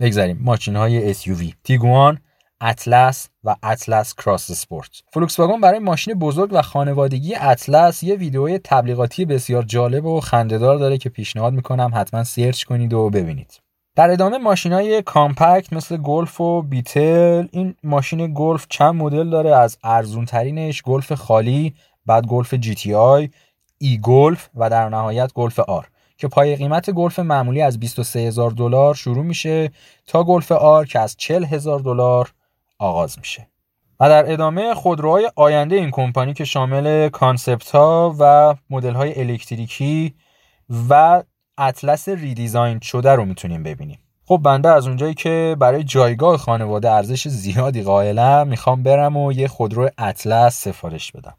بگذاریم. 0.00 0.38
ماشین 0.42 0.76
های 0.76 1.14
SUV 1.14 1.52
تیگوان 1.64 2.18
اطلس 2.60 3.28
و 3.44 3.56
اطلس 3.62 4.14
کراس 4.14 4.52
سپورت 4.52 4.90
فلوکس 5.12 5.40
واگن 5.40 5.60
برای 5.60 5.78
ماشین 5.78 6.14
بزرگ 6.14 6.50
و 6.52 6.62
خانوادگی 6.62 7.34
اطلس 7.34 8.02
یه 8.02 8.14
ویدیوی 8.14 8.58
تبلیغاتی 8.64 9.24
بسیار 9.24 9.62
جالب 9.62 10.04
و 10.04 10.20
خنده‌دار 10.20 10.76
داره 10.76 10.98
که 10.98 11.08
پیشنهاد 11.08 11.52
می‌کنم 11.52 11.90
حتما 11.94 12.24
search 12.24 12.64
کنید 12.64 12.92
و 12.92 13.10
ببینید. 13.10 13.60
در 13.96 14.10
ادامه 14.10 14.38
ماشین 14.38 14.72
های 14.72 15.02
compact 15.02 15.72
مثل 15.72 15.96
گلف 15.96 16.40
و 16.40 16.62
بیتل 16.62 17.46
این 17.52 17.74
ماشین 17.82 18.32
گلف 18.34 18.66
چند 18.68 18.94
مدل 18.94 19.30
داره 19.30 19.56
از 19.56 19.78
ارزون 19.84 20.24
ترینش 20.24 20.82
گلف 20.82 21.12
خالی 21.12 21.74
بعد 22.06 22.26
گلف 22.26 22.54
GTI 22.54 22.94
e 22.94 24.00
گلف 24.02 24.48
و 24.54 24.70
در 24.70 24.88
نهایت 24.88 25.32
گلف 25.32 25.58
R. 25.60 25.88
که 26.18 26.28
پای 26.28 26.56
قیمت 26.56 26.90
گلف 26.90 27.18
معمولی 27.18 27.62
از 27.62 27.80
23 27.80 28.20
هزار 28.20 28.50
دلار 28.50 28.94
شروع 28.94 29.24
میشه 29.24 29.70
تا 30.06 30.24
گلف 30.24 30.52
R 30.52 30.86
که 30.86 30.98
از 30.98 31.16
40 31.16 31.44
هزار 31.44 31.80
دلار 31.80 32.32
آغاز 32.78 33.18
میشه. 33.18 33.48
و 34.00 34.08
در 34.08 34.32
ادامه 34.32 34.74
خودروهای 34.74 35.30
آینده 35.36 35.76
این 35.76 35.90
کمپانی 35.90 36.34
که 36.34 36.44
شامل 36.44 37.08
concept 37.08 37.70
ها 37.70 38.16
و 38.18 38.54
مدل 38.70 38.94
های 38.94 39.20
الکتریکی 39.20 40.14
و 40.88 41.22
اطلس 41.58 42.08
redesign 42.08 42.80
شده 42.80 43.12
رو 43.12 43.24
می‌تونیم 43.24 43.62
ببینیم. 43.62 43.98
خب 44.24 44.40
بنده 44.44 44.68
از 44.68 44.86
اونجایی 44.86 45.14
که 45.14 45.56
برای 45.58 45.84
جایگاه 45.84 46.36
خانواده 46.36 46.90
ارزش 46.90 47.28
زیادی 47.28 47.82
قائلم 47.82 48.48
می‌خوام 48.48 48.82
برم 48.82 49.16
و 49.16 49.32
یه 49.32 49.48
خودرو 49.48 49.90
اطلس 49.98 50.60
سفارش 50.64 51.12
بدم. 51.12 51.37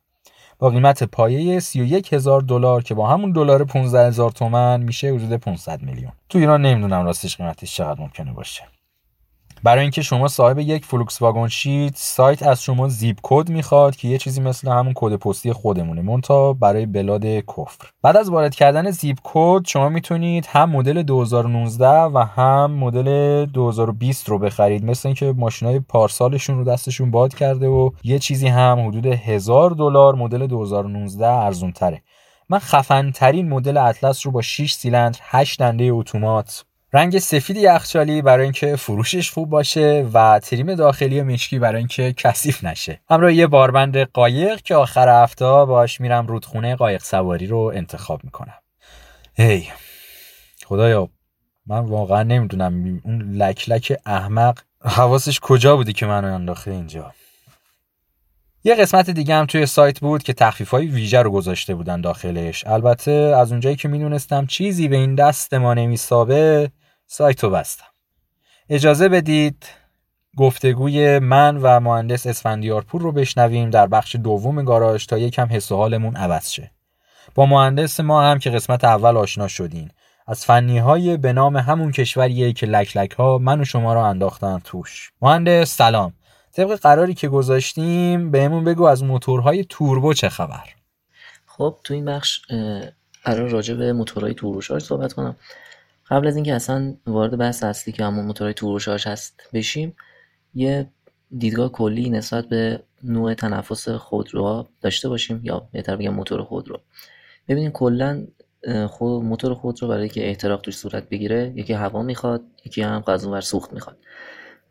با 0.59 0.69
قیمت 0.69 1.03
پایه 1.03 1.59
31 1.59 2.13
هزار 2.13 2.41
دلار 2.41 2.83
که 2.83 2.93
با 2.93 3.07
همون 3.07 3.31
دلار 3.31 3.63
15 3.63 4.07
هزار 4.07 4.31
تومن 4.31 4.81
میشه 4.81 5.07
حدود 5.13 5.33
500 5.33 5.81
میلیون. 5.81 6.11
تو 6.29 6.39
ایران 6.39 6.61
نمی‌دونم 6.61 7.05
راستش 7.05 7.37
قیمتش 7.37 7.75
چقدر 7.75 8.01
ممکنه 8.01 8.33
باشه. 8.33 8.63
برای 9.63 9.81
اینکه 9.81 10.01
شما 10.01 10.27
صاحب 10.27 10.59
یک 10.59 10.85
فلوکس 10.85 11.21
واگن 11.21 11.47
شید 11.47 11.93
سایت 11.95 12.43
از 12.43 12.63
شما 12.63 12.87
zip 12.87 13.17
code 13.23 13.49
می‌خواد 13.49 13.95
که 13.95 14.07
یه 14.07 14.17
چیزی 14.17 14.41
مثل 14.41 14.71
همون 14.71 14.93
کد 14.95 15.15
پستی 15.15 15.53
خودمونه. 15.53 16.01
منتها 16.01 16.53
برای 16.53 16.85
بلاد 16.85 17.25
کفر. 17.25 17.89
بعد 18.03 18.17
از 18.17 18.29
وارد 18.29 18.55
کردن 18.55 18.91
zip 18.91 19.17
code 19.23 19.67
شما 19.67 19.89
می‌تونید 19.89 20.45
هم 20.45 20.69
مدل 20.69 21.03
2019 21.03 21.87
و 21.87 22.17
هم 22.17 22.71
مدل 22.71 23.45
2020 23.45 24.29
رو 24.29 24.39
بخرید. 24.39 24.85
مثل 24.85 25.07
اینکه 25.07 25.33
ماشینای 25.37 25.79
پارسالشون 25.79 26.57
رو 26.57 26.63
دستشون 26.63 27.11
باد 27.11 27.33
کرده 27.33 27.67
و 27.67 27.89
یه 28.03 28.19
چیزی 28.19 28.47
هم 28.47 28.87
حدود 28.87 29.05
هزار 29.05 29.71
دلار 29.71 30.15
مدل 30.15 30.47
2019 30.47 31.27
ارزون 31.27 31.71
تره 31.71 32.01
من 32.49 32.59
خفن 32.59 33.11
ترین 33.11 33.49
مدل 33.49 33.77
اطلس 33.77 34.25
رو 34.25 34.31
با 34.31 34.41
6 34.41 34.73
سیلندر 34.73 35.19
8 35.21 35.59
دنده 35.59 35.83
اتومات 35.83 36.65
رنگ 36.93 37.19
سفید 37.19 37.57
یخچالی 37.57 38.21
برای 38.21 38.43
اینکه 38.43 38.75
فروشش 38.75 39.31
خوب 39.31 39.49
باشه 39.49 40.07
و 40.13 40.39
تریم 40.39 40.75
داخلی 40.75 41.21
مشکی 41.21 41.59
برای 41.59 41.77
اینکه 41.77 42.13
کثیف 42.13 42.63
نشه. 42.63 43.01
همراه 43.09 43.33
یه 43.33 43.47
باربند 43.47 43.97
قایق 43.97 44.61
که 44.61 44.75
آخر 44.75 45.23
هفته 45.23 45.45
باش 45.45 46.01
میرم 46.01 46.27
رودخونه 46.27 46.75
قایق 46.75 47.03
سواری 47.03 47.47
رو 47.47 47.71
انتخاب 47.75 48.23
می‌کنم. 48.23 48.57
هی 49.35 49.67
خدایا 50.65 51.09
من 51.67 51.79
واقعا 51.79 52.23
نمی‌دونم 52.23 53.01
اون 53.03 53.21
لک 53.35 53.69
لک 53.69 53.97
احمق 54.05 54.59
حواسش 54.81 55.39
کجا 55.39 55.75
بودی 55.75 55.93
که 55.93 56.05
منو 56.05 56.33
انداخته 56.33 56.71
اینجا. 56.71 57.13
یه 58.63 58.75
قسمت 58.75 59.09
دیگه 59.09 59.35
هم 59.35 59.45
توی 59.45 59.65
سایت 59.65 59.99
بود 59.99 60.23
که 60.23 60.33
تخفیف 60.33 60.69
های 60.69 60.87
ویژه 60.87 61.21
رو 61.21 61.31
گذاشته 61.31 61.75
بودن 61.75 62.01
داخلش. 62.01 62.67
البته 62.67 63.11
از 63.11 63.51
اونجایی 63.51 63.75
که 63.75 63.87
می‌دونستم 63.87 64.45
چیزی 64.45 64.87
به 64.87 64.95
این 64.95 65.15
دست 65.15 65.53
ما 65.53 65.73
نمیسابه 65.73 66.71
سایتو 67.11 67.49
بستم. 67.49 67.85
اجازه 68.69 69.09
بدید 69.09 69.65
گفتگوی 70.37 71.19
من 71.19 71.57
و 71.57 71.79
مهندس 71.79 72.27
اسفندیارپور 72.27 73.01
رو 73.01 73.11
بشنویم 73.11 73.69
در 73.69 73.87
بخش 73.87 74.15
دوم 74.15 74.63
گاراژ 74.63 75.05
تا 75.05 75.17
یکم 75.17 75.47
حس 75.51 75.71
و 75.71 75.75
حالمون 75.75 76.15
عوض 76.15 76.49
شه. 76.49 76.71
با 77.35 77.45
مهندس 77.45 77.99
ما 77.99 78.23
هم 78.23 78.39
که 78.39 78.49
قسمت 78.49 78.83
اول 78.83 79.17
آشنا 79.17 79.47
شدین. 79.47 79.91
از 80.27 80.45
فنی 80.45 80.77
های 80.77 81.17
به 81.17 81.33
نام 81.33 81.57
همون 81.57 81.91
کشوریه 81.91 82.53
که 82.53 82.65
لک 82.65 82.97
لک 82.97 83.11
ها 83.11 83.37
من 83.37 83.61
و 83.61 83.65
شما 83.65 83.93
رو 83.93 83.99
انداختن 83.99 84.59
توش. 84.63 85.11
مهندس 85.21 85.75
سلام. 85.75 86.13
طبق 86.53 86.75
قراری 86.75 87.13
که 87.13 87.27
گذاشتیم 87.27 88.31
بهمون 88.31 88.63
بگو 88.63 88.83
از 88.83 89.03
موتورهای 89.03 89.65
توربو 89.69 90.13
چه 90.13 90.29
خبر؟ 90.29 90.63
خب 91.45 91.77
تو 91.83 91.93
این 91.93 92.05
بخش 92.05 92.41
قرار 93.23 93.49
راجع 93.49 93.73
به 93.73 93.93
موتورهای 93.93 94.33
توربوشارژ 94.33 94.83
صحبت 94.83 95.13
کنم. 95.13 95.35
قبل 96.09 96.27
از 96.27 96.35
اینکه 96.35 96.53
اصلا 96.53 96.95
وارد 97.07 97.37
بحث 97.37 97.63
اصلی 97.63 97.93
که 97.93 98.03
همون 98.03 98.25
موتورهای 98.25 98.53
توربوشارژ 98.53 99.07
هست 99.07 99.41
بشیم 99.53 99.95
یه 100.55 100.87
دیدگاه 101.37 101.71
کلی 101.71 102.09
نسبت 102.09 102.45
به 102.45 102.83
نوع 103.03 103.33
تنفس 103.33 103.89
خودروها 103.89 104.69
داشته 104.81 105.09
باشیم 105.09 105.41
یا 105.43 105.67
بهتر 105.71 105.95
بگم 105.95 106.13
موتور 106.13 106.43
خودرو 106.43 106.79
ببینید 107.47 107.71
کلا 107.71 108.27
خود 108.87 109.23
موتور 109.23 109.53
خود 109.53 109.81
رو 109.81 109.87
برای 109.87 110.09
که 110.09 110.27
احتراق 110.27 110.61
توش 110.61 110.77
صورت 110.77 111.09
بگیره 111.09 111.53
یکی 111.55 111.73
هوا 111.73 112.03
می‌خواد 112.03 112.43
یکی 112.65 112.81
هم 112.81 112.99
غذا 112.99 113.41
سوخت 113.41 113.73
می‌خواد. 113.73 113.97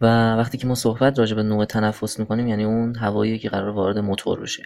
و 0.00 0.34
وقتی 0.36 0.58
که 0.58 0.66
ما 0.66 0.74
صحبت 0.74 1.18
راجع 1.18 1.36
به 1.36 1.42
نوع 1.42 1.64
تنفس 1.64 2.18
می‌کنیم 2.18 2.48
یعنی 2.48 2.64
اون 2.64 2.94
هوایی 2.94 3.38
که 3.38 3.48
قرار 3.48 3.68
وارد 3.68 3.98
موتور 3.98 4.40
بشه. 4.40 4.62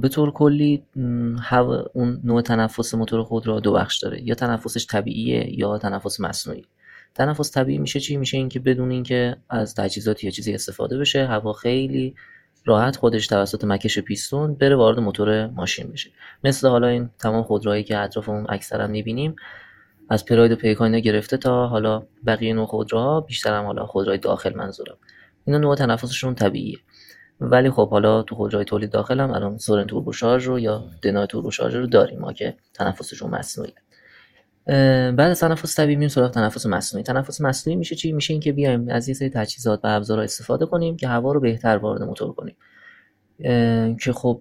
به 0.00 0.08
طور 0.12 0.30
کلی 0.30 0.82
هوا 1.40 1.84
اون 1.92 2.20
نوع 2.24 2.42
تنفس 2.42 2.94
موتور 2.94 3.22
خود 3.22 3.46
را 3.46 3.60
دو 3.60 3.72
بخش 3.72 3.98
داره. 3.98 4.22
یا 4.22 4.34
تنفسش 4.34 4.86
طبیعیه 4.86 5.58
یا 5.58 5.78
تنفس 5.78 6.20
مصنوعی. 6.20 6.64
تنفس 7.14 7.50
طبیعی 7.50 7.78
میشه 7.78 8.00
چی؟ 8.00 8.16
میشه 8.16 8.36
اینکه 8.36 8.60
بدون 8.60 8.90
اینکه 8.90 9.36
از 9.50 9.74
تجهیزات 9.74 10.24
یا 10.24 10.30
چیزی 10.30 10.54
استفاده 10.54 10.98
بشه 10.98 11.26
هوا 11.26 11.52
خیلی 11.52 12.14
راحت 12.64 12.96
خودش 12.96 13.26
توسط 13.26 13.64
مکش 13.64 13.98
پیستون 13.98 14.54
بره 14.54 14.76
وارد 14.76 14.98
موتور 14.98 15.46
ماشین 15.46 15.92
بشه. 15.92 16.10
مثل 16.44 16.68
حالا 16.68 16.86
این 16.86 17.10
تمام 17.18 17.42
خودروهایی 17.42 17.84
که 17.84 17.98
اطرافمون 17.98 18.46
اکثرا 18.48 18.86
می‌بینیم 18.86 19.36
از 20.10 20.24
پراید 20.24 20.52
و 20.52 20.56
پیکان 20.56 21.00
گرفته 21.00 21.36
تا 21.36 21.66
حالا 21.66 22.02
بقیه 22.26 22.54
نوع 22.54 22.66
خودروها 22.66 23.20
بیشتر 23.20 23.58
هم 23.58 23.64
حالا 23.64 23.86
خودروهای 23.86 24.18
داخل 24.18 24.54
منظورم. 24.54 24.96
اینا 25.44 25.58
نوع 25.58 25.76
تنفسشون 25.76 26.34
طبیعیه. 26.34 26.78
ولی 27.40 27.70
خب 27.70 27.90
حالا 27.90 28.22
تو 28.22 28.34
خودروهای 28.34 28.64
تولید 28.64 28.90
داخل 28.90 29.20
هم 29.20 29.30
الان 29.30 29.58
سورن 29.58 29.86
توربوشارژ 29.86 30.46
رو 30.46 30.58
یا 30.58 30.84
دنای 31.02 31.26
توربوشارژ 31.26 31.74
رو 31.74 31.86
داریم 31.86 32.18
ما 32.18 32.32
که 32.32 32.54
تنفسشون 32.74 33.30
مصنوعیه 33.30 33.74
بعد 35.12 35.20
از 35.20 35.40
تنفس 35.40 35.76
طبیعی 35.76 35.96
میریم 35.96 36.08
سراغ 36.08 36.30
تنفس 36.30 36.66
مصنوعی. 36.66 37.04
تنفس 37.04 37.40
مصنوعی 37.40 37.76
میشه 37.76 37.94
چی؟ 37.94 38.12
میشه 38.12 38.32
اینکه 38.32 38.52
بیایم 38.52 38.88
از 38.88 39.08
یه 39.08 39.14
سری 39.14 39.30
تجهیزات 39.30 39.80
و 39.84 39.88
ابزارها 39.88 40.24
استفاده 40.24 40.66
کنیم 40.66 40.96
که 40.96 41.08
هوا 41.08 41.32
رو 41.32 41.40
بهتر 41.40 41.76
وارد 41.76 42.02
موتور 42.02 42.32
کنیم. 42.32 42.56
که 44.00 44.12
خب 44.14 44.40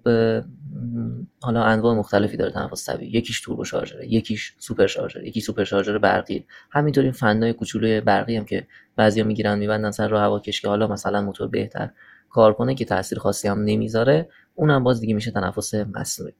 حالا 1.42 1.64
انواع 1.64 1.96
مختلفی 1.96 2.38
داره 2.38 2.52
تنفس 2.52 2.90
طبیعی. 2.90 3.12
یکیش 3.12 3.42
توربو 3.42 3.66
شارژره 3.66 4.14
یکیش 4.14 4.54
سوپر 4.58 4.88
شارژر 4.88 5.24
یکی 5.24 5.42
سوپر 5.42 5.64
شارژر 5.64 5.98
برقی. 5.98 6.46
همینطور 6.72 7.04
این 7.04 7.14
فنای 7.14 7.54
کوچولوی 7.54 8.02
برقی 8.02 8.38
هم 8.38 8.46
که 8.46 8.68
بعضیا 8.96 9.24
می‌گیرن 9.24 9.60
میبندن 9.60 9.92
سر 9.92 10.08
راه 10.08 10.22
هواکش 10.22 10.62
که 10.62 10.68
حالا 10.68 10.88
مثلا 10.88 11.22
موتور 11.22 11.48
بهتر 11.48 11.90
کار 12.36 12.54
کنه 12.54 12.76
که 12.76 12.86
تاثیر 12.86 13.20
خاصی 13.20 13.48
هم 13.48 13.64
نمی‌ذاره 13.64 14.30
اونم 14.56 14.84
باز 14.84 15.02
دیگه 15.02 15.14
میشه 15.14 15.32
تنفس 15.32 15.74
مصنوعی. 15.74 16.34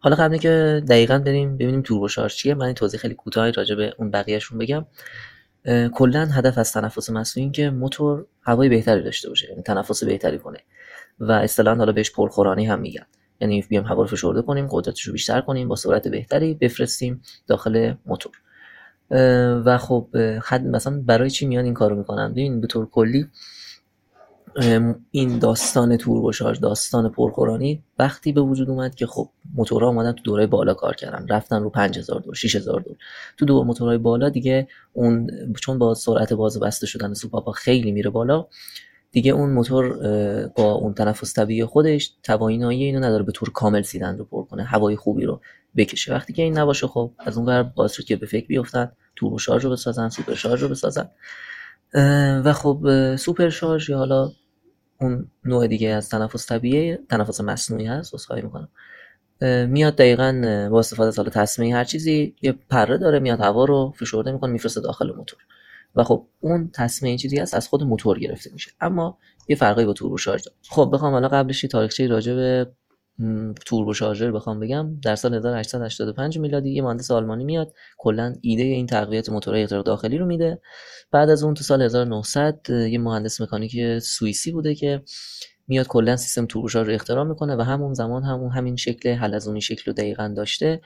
حالا 0.00 0.16
قبل 0.16 0.36
که 0.36 0.82
دقیقا 0.88 1.18
بریم 1.18 1.56
ببینیم 1.56 1.82
توربوشارژ 1.82 2.34
چیه 2.34 2.54
من 2.54 2.66
این 2.66 2.74
توضیح 2.74 3.00
خیلی 3.00 3.14
کوتاهی 3.14 3.52
راجع 3.52 3.74
به 3.74 3.94
اون 3.98 4.10
بقیه‌شون 4.10 4.58
بگم. 4.58 4.86
کلا 5.92 6.26
هدف 6.26 6.58
از 6.58 6.72
تنفس 6.72 7.10
مصنوعی 7.10 7.50
که 7.50 7.70
موتور 7.70 8.26
هوای 8.42 8.68
بهتری 8.68 9.02
داشته 9.02 9.28
باشه 9.28 9.48
یعنی 9.50 9.62
تنفس 9.62 10.04
بهتری 10.04 10.38
کنه. 10.38 10.58
و 11.20 11.32
اصطلاحا 11.32 11.76
حالا 11.76 11.92
بهش 11.92 12.10
پرخورانی 12.10 12.66
هم 12.66 12.80
میگن. 12.80 13.06
یعنی 13.40 13.64
بیام 13.68 13.84
هوا 13.84 14.02
رو 14.02 14.08
فشرده 14.08 14.42
کنیم 14.42 14.66
قدرتش 14.70 15.02
رو 15.02 15.12
بیشتر 15.12 15.40
کنیم 15.40 15.68
با 15.68 15.76
سرعت 15.76 16.08
بهتری 16.08 16.54
بفرستیم 16.54 17.22
داخل 17.46 17.94
موتور. 18.06 18.32
و 19.64 19.78
خب 19.78 20.08
مثلا 20.52 21.02
برای 21.06 21.30
چی 21.30 21.46
میان 21.46 21.64
این 21.64 21.74
کارو 21.74 21.96
می‌کنن؟ 21.96 22.32
ببین 22.32 22.60
به 22.60 22.66
طور 22.66 22.90
کلی 22.90 23.26
این 25.10 25.38
داستان 25.38 25.96
توربوشارژ 25.96 26.58
داستان 26.60 27.08
پرخورانی 27.08 27.82
وقتی 27.98 28.32
به 28.32 28.40
وجود 28.40 28.70
اومد 28.70 28.94
که 28.94 29.06
خب 29.06 29.28
موتورها 29.54 29.88
اومدن 29.88 30.12
تو 30.12 30.22
دوره 30.22 30.46
بالا 30.46 30.74
کار 30.74 30.94
کردن 30.94 31.26
رفتن 31.28 31.62
رو 31.62 31.70
5000 31.70 32.20
دور 32.20 32.34
6000 32.34 32.80
دور. 32.80 32.96
تو 33.36 33.44
دور 33.44 33.64
موتورهای 33.64 33.98
بالا 33.98 34.28
دیگه 34.28 34.68
اون 34.92 35.30
چون 35.60 35.78
با 35.78 35.94
سرعت 35.94 36.32
باز 36.32 36.60
بسته 36.60 36.86
شدن 36.86 37.14
سوپاپا 37.14 37.52
خیلی 37.52 37.92
میره 37.92 38.10
بالا 38.10 38.46
دیگه 39.12 39.32
اون 39.32 39.50
موتور 39.50 39.96
با 40.56 40.72
اون 40.72 40.94
تنفس 40.94 41.34
طبیعی 41.34 41.64
خودش 41.64 42.12
توانایی 42.22 42.84
اینو 42.84 43.00
نداره 43.00 43.22
به 43.22 43.32
طور 43.32 43.50
کامل 43.50 43.82
سیلندر 43.82 44.18
رو 44.18 44.24
پر 44.24 44.44
کنه 44.44 44.64
هوای 44.64 44.96
خوبی 44.96 45.24
رو 45.24 45.40
بکشه. 45.76 46.14
وقتی 46.14 46.32
که 46.32 46.42
این 46.42 46.58
نباشه 46.58 46.86
خب 46.86 47.12
از 47.18 47.36
اون 47.36 47.46
ور 47.46 47.62
باعث 47.62 47.92
شد 47.92 48.04
که 48.04 48.16
به 48.16 48.26
فکر 48.26 48.46
بیفتن 48.46 48.92
توربوشارژ 49.16 49.64
رو 49.64 49.70
بسازن 49.70 50.08
سوپر 50.08 50.34
شارژ 50.34 50.62
رو 50.62 50.68
بسازن. 50.68 51.08
و 52.44 52.52
خب 52.52 53.16
سوپر 53.16 53.48
شارژ 53.48 53.90
یا 53.90 53.98
حالا 53.98 54.30
اون 55.00 55.30
نوع 55.44 55.66
دیگه 55.66 55.88
از 55.88 56.08
تنفس 56.08 56.46
طبیعی 56.46 56.96
تنفس 56.96 57.40
مصنوعی 57.40 57.86
هست 57.86 58.12
واسه 58.12 58.42
می‌کنم. 58.42 58.68
میاد 59.66 59.96
دقیقا 59.96 60.68
با 60.70 60.78
استفاده 60.78 61.08
از 61.08 61.16
حالا 61.16 61.30
تسمه‌ای 61.30 61.76
هر 61.76 61.84
چیزی 61.84 62.34
یه 62.42 62.52
پره 62.70 62.98
داره 62.98 63.18
میاد 63.18 63.40
هوا 63.40 63.64
رو 63.64 63.92
فشرده 63.96 64.32
می‌کنه 64.32 64.52
میفرسته 64.52 64.80
داخل 64.80 65.12
موتور. 65.16 65.40
و 65.96 66.04
خب 66.04 66.26
اون 66.40 66.70
تصمیه 66.74 67.18
چیزی 67.18 67.38
هست 67.38 67.54
از 67.54 67.68
خود 67.68 67.82
موتور 67.82 68.18
گرفته 68.18 68.50
میشه. 68.52 68.70
اما 68.80 69.18
یه 69.48 69.56
فرقی 69.56 69.84
با 69.84 69.92
توربو 69.92 70.18
شارژ 70.18 70.42
خب 70.70 70.90
بخوام 70.92 71.12
حالا 71.12 71.28
قبلش 71.28 71.64
یه 71.64 71.68
تاریخچه 71.68 72.06
راجع 72.06 72.34
به 72.34 72.72
توربو 73.66 73.94
شارژر 73.94 74.32
بخوام 74.32 74.60
بگم 74.60 75.00
در 75.00 75.16
سال 75.16 75.34
1885 75.34 76.38
میلادی 76.38 76.70
یه 76.70 76.82
مهندس 76.82 77.10
آلمانی 77.10 77.44
میاد 77.44 77.72
کلا 77.98 78.34
ایده 78.40 78.62
این 78.62 78.86
تقویت 78.86 79.28
موتورهای 79.28 79.62
احتراق 79.62 79.84
داخلی 79.84 80.18
رو 80.18 80.26
میده. 80.26 80.60
بعد 81.10 81.30
از 81.30 81.42
اون 81.42 81.54
تو 81.54 81.64
سال 81.64 81.82
1900 81.82 82.70
یه 82.70 82.98
مهندس 82.98 83.40
مکانیک 83.40 83.98
سوئیسی 83.98 84.52
بوده 84.52 84.74
که 84.74 85.02
میاد 85.68 85.86
کلا 85.86 86.16
سیستم 86.16 86.46
توربوشارژ 86.46 86.88
رو 86.88 86.94
اختراع 86.94 87.24
می‌کنه 87.24 87.56
و 87.56 87.60
همون 87.60 87.94
زمان 87.94 88.22
همون 88.22 88.50
همین 88.50 88.76
شکل 88.76 89.12
حلزونی 89.12 89.60
شکل 89.60 89.82
رو 89.86 89.92
دقیقا 89.92 90.34
داشته. 90.36 90.80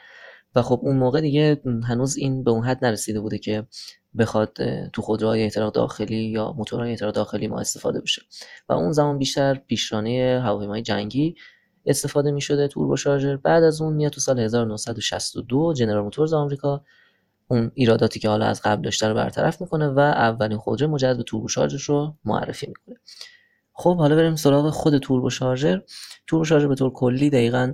و 0.55 0.63
خب 0.63 0.81
اون 0.83 0.97
موقع 0.97 1.21
دیگه 1.21 1.61
هنوز 1.85 2.17
این 2.17 2.45
به 2.45 2.51
اون 2.51 2.65
حد 2.65 2.85
نرسیده 2.85 3.21
بوده 3.21 3.39
که 3.39 3.67
بخواد 4.19 4.57
تو 4.93 5.03
خودروهای 5.03 5.43
احتراق 5.43 5.75
داخلی 5.75 6.17
یا 6.17 6.53
موتورهای 6.53 6.91
احتراق 6.91 7.15
داخلی 7.15 7.49
ما 7.49 7.61
استفاده 7.61 8.01
بشه. 8.01 8.23
و 8.69 8.73
اون 8.73 8.93
زمان 8.93 9.19
بیشتر 9.19 9.55
پیشرانه 9.55 10.41
هواپیمای 10.45 10.83
جنگی 10.83 11.35
استفاده 11.87 12.31
می 12.31 12.41
شده 12.41 12.69
توربو 12.69 12.97
شارژر. 12.97 13.37
بعد 13.37 13.63
از 13.63 13.81
اون 13.81 13.93
میاد 13.93 14.13
تو 14.13 14.21
سال 14.21 14.41
1962 14.41 15.73
جنرال 15.73 16.05
موتورز 16.05 16.33
آمریکا. 16.33 16.85
اون 17.49 17.71
ایراداتی 17.75 18.21
که 18.21 18.29
حالا 18.29 18.47
از 18.47 18.63
قبل 18.65 18.83
داشته 18.83 19.09
رو 19.09 19.15
برطرف 19.15 19.61
می‌کنه 19.61 19.89
و 19.89 19.99
اولین 19.99 20.59
خودرو 20.59 20.89
مجهز 20.89 21.17
به 21.17 21.23
توربو 21.23 21.49
شارژر 21.49 21.93
رو 21.93 22.15
معرفی 22.25 22.67
می‌کنه. 22.67 22.97
خب 23.73 23.97
حالا 23.97 24.17
بریم 24.17 24.37
سراغ 24.37 24.71
خود 24.71 24.99
توربو 24.99 25.31
شارژر. 25.31 25.83
توربو 26.27 26.45
شارژر 26.45 26.69
به 26.69 26.75
طور 26.75 26.93
کلی 26.93 27.31
دقیقا 27.31 27.73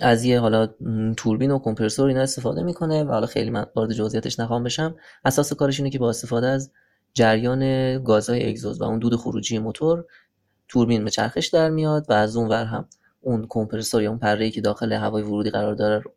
از 0.00 0.24
یه 0.24 0.40
حالا 0.40 0.68
توربین 1.16 1.50
و 1.50 1.58
کمپرسور 1.58 2.08
اینا 2.08 2.20
استفاده 2.20 2.62
می‌کنه 2.62 3.04
و 3.04 3.12
حالا 3.12 3.26
خیلی 3.26 3.50
من 3.50 3.66
وارد 3.76 3.92
جزئیاتش 3.92 4.40
نخوام 4.40 4.64
بشم. 4.64 4.96
اساس 5.24 5.52
کارش 5.52 5.78
اینه 5.80 5.90
که 5.90 5.98
با 5.98 6.10
استفاده 6.10 6.46
از 6.46 6.72
جریان 7.12 8.02
گازهای 8.04 8.48
اگزوز 8.48 8.80
و 8.80 8.84
اون 8.84 8.98
دود 8.98 9.16
خروجی 9.16 9.58
موتور 9.58 10.04
توربین 10.68 11.04
به 11.04 11.10
چرخش 11.10 11.46
در 11.46 11.70
میاد 11.70 12.06
و 12.08 12.12
از 12.12 12.36
اون 12.36 12.48
ور 12.48 12.64
هم 12.64 12.88
اون 13.20 13.46
کمپرسور 13.48 14.02
یا 14.02 14.10
اون 14.10 14.18
پره‌ای 14.18 14.50
که 14.50 14.60
داخل 14.60 14.92
هوای 14.92 15.22
ورودی 15.22 15.50
قرار 15.50 15.74
داره 15.74 15.98
رو 15.98 16.10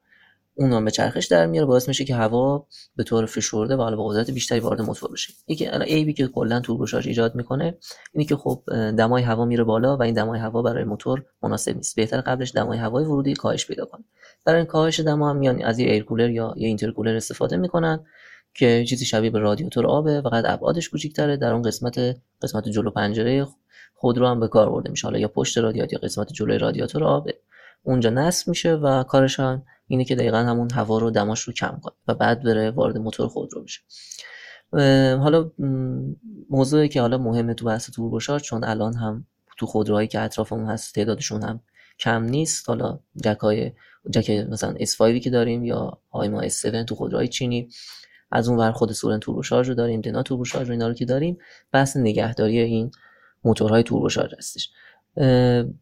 اون 0.55 0.73
هم 0.73 0.86
به 0.86 0.91
چرخش 0.91 1.25
در 1.25 1.45
میاره. 1.45 1.67
باعث 1.67 1.88
میشه 1.88 2.05
که 2.05 2.15
هوا 2.15 2.67
به 2.95 3.03
طور 3.03 3.25
فشرده 3.25 3.75
و 3.75 3.81
حالا 3.81 3.95
با 3.95 4.07
قدرت 4.07 4.31
بیشتری 4.31 4.60
وارد 4.60 4.81
موتور 4.81 5.12
بشه. 5.12 5.33
یکی 5.47 5.65
عیبی 5.65 6.13
که 6.13 6.27
کلا 6.27 6.60
توربوشارژ 6.60 7.07
ایجاد 7.07 7.36
می‌کنه 7.36 7.77
اینه 8.13 8.25
که 8.25 8.36
خب 8.36 8.63
دمای 8.97 9.23
هوا 9.23 9.45
میره 9.45 9.63
بالا 9.63 9.97
و 9.97 10.03
این 10.03 10.13
دمای 10.13 10.39
هوا 10.39 10.62
برای 10.62 10.83
موتور 10.83 11.25
مناسب 11.43 11.75
نیست. 11.75 11.95
بهتر 11.95 12.21
قبلش 12.21 12.51
دمای 12.55 12.77
هوای 12.77 13.05
ورودی 13.05 13.33
کاهش 13.33 13.67
پیدا 13.67 13.86
کنه. 13.86 14.03
برای 14.45 14.57
این 14.57 14.67
کاهش 14.67 14.99
دما 14.99 15.29
هم 15.29 15.38
میان 15.38 15.63
از 15.63 15.79
یه 15.79 15.91
air 15.91 16.04
cooler 16.04 16.30
یا 16.29 16.53
یه 16.57 16.67
intercooler 16.67 17.15
استفاده 17.15 17.57
می‌کنن 17.57 18.05
که 18.53 18.86
چیزی 18.89 19.05
شبیه 19.05 19.29
به 19.29 19.39
رادیاتور 19.39 19.88
آبه 19.88 20.21
فقط 20.21 20.43
ابعادش 20.47 20.89
کوچیک‌تره. 20.89 21.38
در 21.38 21.53
اون 21.53 21.62
قسمت 21.62 21.99
قسمت 22.41 22.69
جلو 22.69 22.91
پنجره 22.91 23.47
خودرو 23.99 24.27
هم 24.27 24.39
به 24.39 24.47
کار 24.47 24.69
برده 24.69 24.89
میشه. 24.89 25.07
حالا 25.07 25.19
یا 25.19 25.27
پشت 25.27 25.57
رادیاتور 25.57 25.93
یا 25.93 25.99
قسمت 25.99 26.33
جلوی 26.33 26.57
رادیاتور 26.57 27.03
آب 27.03 27.29
اونجا 27.83 28.10
نصب 28.10 28.47
میشه 28.47 28.73
و 28.73 29.03
کارش 29.03 29.39
هم 29.39 29.63
اینه 29.88 30.05
که 30.05 30.15
دقیقا 30.15 30.38
همون 30.38 30.71
هوا 30.71 30.97
رو 30.97 31.12
دماش 31.12 31.41
رو 31.41 31.53
کم 31.53 31.79
کنه 31.81 31.93
و 32.07 32.13
بعد 32.13 32.43
بره 32.43 32.71
وارد 32.71 32.97
موتور 32.97 33.27
خودرو 33.27 33.63
بشه. 33.63 33.81
حالا 35.17 35.51
موضوعی 36.49 36.89
که 36.89 37.01
حالا 37.01 37.17
مهمه 37.17 37.53
تو 37.53 37.65
بحث 37.65 37.89
توربوشارژ 37.91 38.41
چون 38.41 38.63
الان 38.63 38.93
هم 38.93 39.25
تو 39.57 39.65
خودروهایی 39.65 40.07
که 40.07 40.19
اطرافمون 40.19 40.65
هست 40.65 40.95
تعدادشون 40.95 41.43
هم 41.43 41.60
کم 41.99 42.23
نیست. 42.23 42.69
حالا 42.69 42.99
جکای 43.23 43.71
جک 44.10 44.29
مثلا 44.29 44.73
S5 44.73 45.19
که 45.19 45.29
داریم 45.29 45.65
یا 45.65 45.97
ما 46.13 46.43
S7 46.43 46.86
تو 46.86 46.95
خودروهای 46.95 47.27
چینی 47.27 47.69
از 48.31 48.49
اون 48.49 48.57
ور 48.57 48.71
خود 48.71 48.91
سورن 48.91 49.19
توربوشارژ 49.19 49.69
رو 49.69 49.75
داریم 49.75 50.01
دنا 50.01 50.23
توربوشارژ 50.23 50.67
رو 50.67 50.71
اینا 50.71 50.88
رو 50.88 50.93
که 50.93 51.05
داریم 51.05 51.38
بحث 51.71 51.97
نگهداری 51.97 52.60
این 52.60 52.91
موتورهای 53.43 53.84
توربوشارژ 53.84 54.34
هستش. 54.38 54.69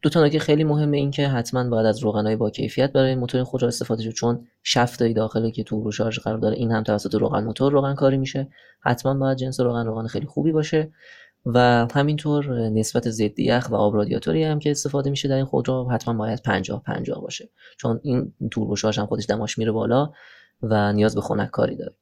دو 0.02 0.10
تا 0.12 0.24
نکته 0.24 0.38
خیلی 0.38 0.64
مهمه 0.64 0.96
این 0.96 1.10
که 1.10 1.28
حتما 1.28 1.68
باید 1.68 1.86
از 1.86 1.98
روغنای 1.98 2.36
با 2.36 2.50
کیفیت 2.50 2.92
برای 2.92 3.14
موتور 3.14 3.44
خود 3.44 3.62
را 3.62 3.68
استفاده 3.68 4.02
شد 4.02 4.10
چون 4.10 4.46
شفتای 4.62 5.12
داخلی 5.12 5.50
که 5.50 5.64
توربوشارژ 5.64 6.18
قرار 6.18 6.38
داره 6.38 6.56
این 6.56 6.72
هم 6.72 6.82
توسط 6.82 7.14
روغن 7.14 7.44
موتور 7.44 7.72
روغن 7.72 7.94
کاری 7.94 8.16
میشه. 8.16 8.48
حتما 8.80 9.14
باید 9.14 9.38
جنس 9.38 9.60
روغن 9.60 9.86
روغن 9.86 10.06
خیلی 10.06 10.26
خوبی 10.26 10.52
باشه 10.52 10.92
و 11.46 11.86
همینطور 11.94 12.68
نسبت 12.68 13.10
ضد 13.10 13.38
یخ 13.38 13.68
و 13.70 13.74
آب 13.74 13.94
رادیاتوری 13.94 14.44
هم 14.44 14.58
که 14.58 14.70
استفاده 14.70 15.10
میشه 15.10 15.28
در 15.28 15.36
این 15.36 15.44
خودرو 15.44 15.90
حتما 15.90 16.14
باید 16.14 16.42
50 16.42 16.82
50 16.82 17.20
باشه 17.20 17.48
چون 17.76 18.00
این 18.02 18.32
توربوشارژ 18.50 18.98
هم 18.98 19.06
خودش 19.06 19.26
دماش 19.26 19.58
میره 19.58 19.72
بالا 19.72 20.12
و 20.62 20.92
نیاز 20.92 21.14
به 21.14 21.20
خنک 21.20 21.50
کاری 21.50 21.76
داره. 21.76 21.94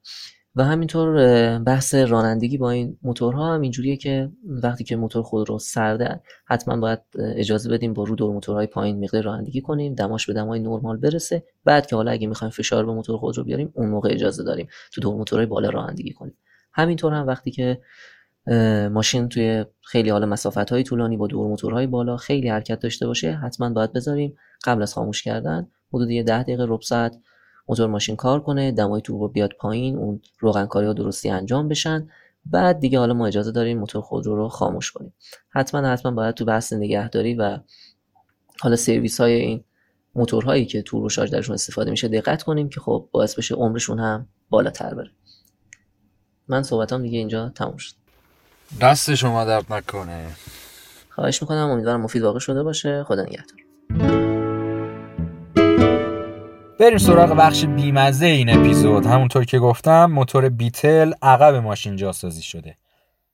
و 0.56 0.64
همینطور 0.64 1.58
بحث 1.58 1.94
رانندگی 1.94 2.58
با 2.58 2.70
این 2.70 2.98
موتورها 3.02 3.54
هم 3.54 3.60
اینجوریه 3.60 3.96
که 3.96 4.30
وقتی 4.44 4.84
که 4.84 4.96
موتور 4.96 5.22
خود 5.22 5.48
رو 5.48 5.58
سرده 5.58 6.20
حتما 6.46 6.76
باید 6.76 7.00
اجازه 7.18 7.70
بدیم 7.70 7.94
با 7.94 8.04
رو 8.04 8.16
دور 8.16 8.32
موتورهای 8.32 8.66
پایین 8.66 9.04
مقدار 9.04 9.22
رانندگی 9.22 9.60
کنیم 9.60 9.94
دماش 9.94 10.26
به 10.26 10.32
دمای 10.32 10.60
نرمال 10.60 10.96
برسه. 10.96 11.44
بعد 11.64 11.86
که 11.86 11.96
حالا 11.96 12.10
اگه 12.10 12.26
می‌خوایم 12.26 12.50
فشار 12.50 12.86
به 12.86 12.92
موتور 12.92 13.16
خود 13.16 13.38
رو 13.38 13.44
بیاریم 13.44 13.72
اون 13.74 13.88
موقع 13.88 14.10
اجازه 14.12 14.44
داریم 14.44 14.68
تو 14.92 15.00
دور 15.00 15.16
موتورهای 15.16 15.46
بالا 15.46 15.70
رانندگی 15.70 16.12
کنیم. 16.12 16.36
همینطور 16.72 17.12
هم 17.12 17.26
وقتی 17.26 17.50
که 17.50 17.80
ماشین 18.92 19.28
توی 19.28 19.64
خیلی 19.82 20.10
حالا 20.10 20.26
مسافت 20.26 20.72
های 20.72 20.82
طولانی 20.82 21.16
با 21.16 21.26
دور 21.26 21.48
موتورهای 21.48 21.86
بالا 21.86 22.16
خیلی 22.16 22.48
حرکت 22.48 22.80
داشته 22.80 23.06
باشه 23.06 23.32
حتما 23.32 23.70
باید 23.70 23.92
بذاریم. 23.92 24.36
قبل 24.64 24.82
از 24.82 24.94
خاموش 24.94 25.22
کردن 25.22 25.66
حدود 25.92 26.10
یه 26.10 26.22
10 26.22 26.42
دقیقه 26.42 26.64
ربع 26.64 26.82
ساعت 26.82 27.16
موتور 27.68 27.86
ماشین 27.86 28.16
کار 28.16 28.40
کنه 28.40 28.72
دمای 28.72 29.00
توربو 29.00 29.28
بیاد 29.28 29.50
پایین 29.58 29.96
اون 29.96 30.20
روغنکاری 30.38 30.86
ها 30.86 30.92
درستی 30.92 31.30
انجام 31.30 31.68
بشن. 31.68 32.08
بعد 32.46 32.80
دیگه 32.80 32.98
حالا 32.98 33.14
ما 33.14 33.26
اجازه 33.26 33.52
داریم 33.52 33.78
موتور 33.78 34.02
خودرو 34.02 34.36
رو 34.36 34.48
خاموش 34.48 34.92
کنیم. 34.92 35.14
حتما 35.50 35.88
حتما 35.88 36.12
باید 36.12 36.34
تو 36.34 36.44
بحث 36.44 36.72
نگهداری 36.72 37.34
و 37.34 37.58
حالا 38.60 38.76
سرویس 38.76 39.20
های 39.20 39.32
این 39.32 39.64
موتورهایی 40.14 40.66
که 40.66 40.82
توربو 40.82 41.08
شارژ 41.08 41.30
درشون 41.30 41.54
استفاده 41.54 41.90
میشه 41.90 42.08
دقت 42.08 42.42
کنیم 42.42 42.68
که 42.68 42.80
خب 42.80 43.08
باعث 43.12 43.34
بشه 43.34 43.54
عمرشون 43.54 43.98
هم 43.98 44.28
بالاتر 44.50 44.94
بره. 44.94 45.10
من 46.48 46.62
صحبتام 46.62 47.02
دیگه 47.02 47.18
اینجا 47.18 47.48
تموم 47.48 47.76
شد. 47.76 47.94
دست 48.80 49.14
شما 49.14 49.44
درد 49.44 49.72
نکنه. 49.72 50.26
خواهش 51.08 51.42
می‌کنم. 51.42 51.70
امیدوارم 51.70 52.00
مفید 52.00 52.22
واقع 52.22 52.38
شده 52.38 52.62
باشه. 52.62 53.04
خدا 53.04 53.22
نگهدار. 53.22 54.23
بریم 56.84 56.98
سراغ 56.98 57.30
بخش 57.30 57.64
بیمزه 57.64 58.26
این 58.26 58.58
اپیزود. 58.58 59.06
همونطور 59.06 59.44
که 59.44 59.58
گفتم 59.58 60.04
موتور 60.04 60.48
بیتل 60.48 61.12
عقب 61.22 61.54
ماشین 61.54 61.96
جاسازی 61.96 62.42
شده. 62.42 62.76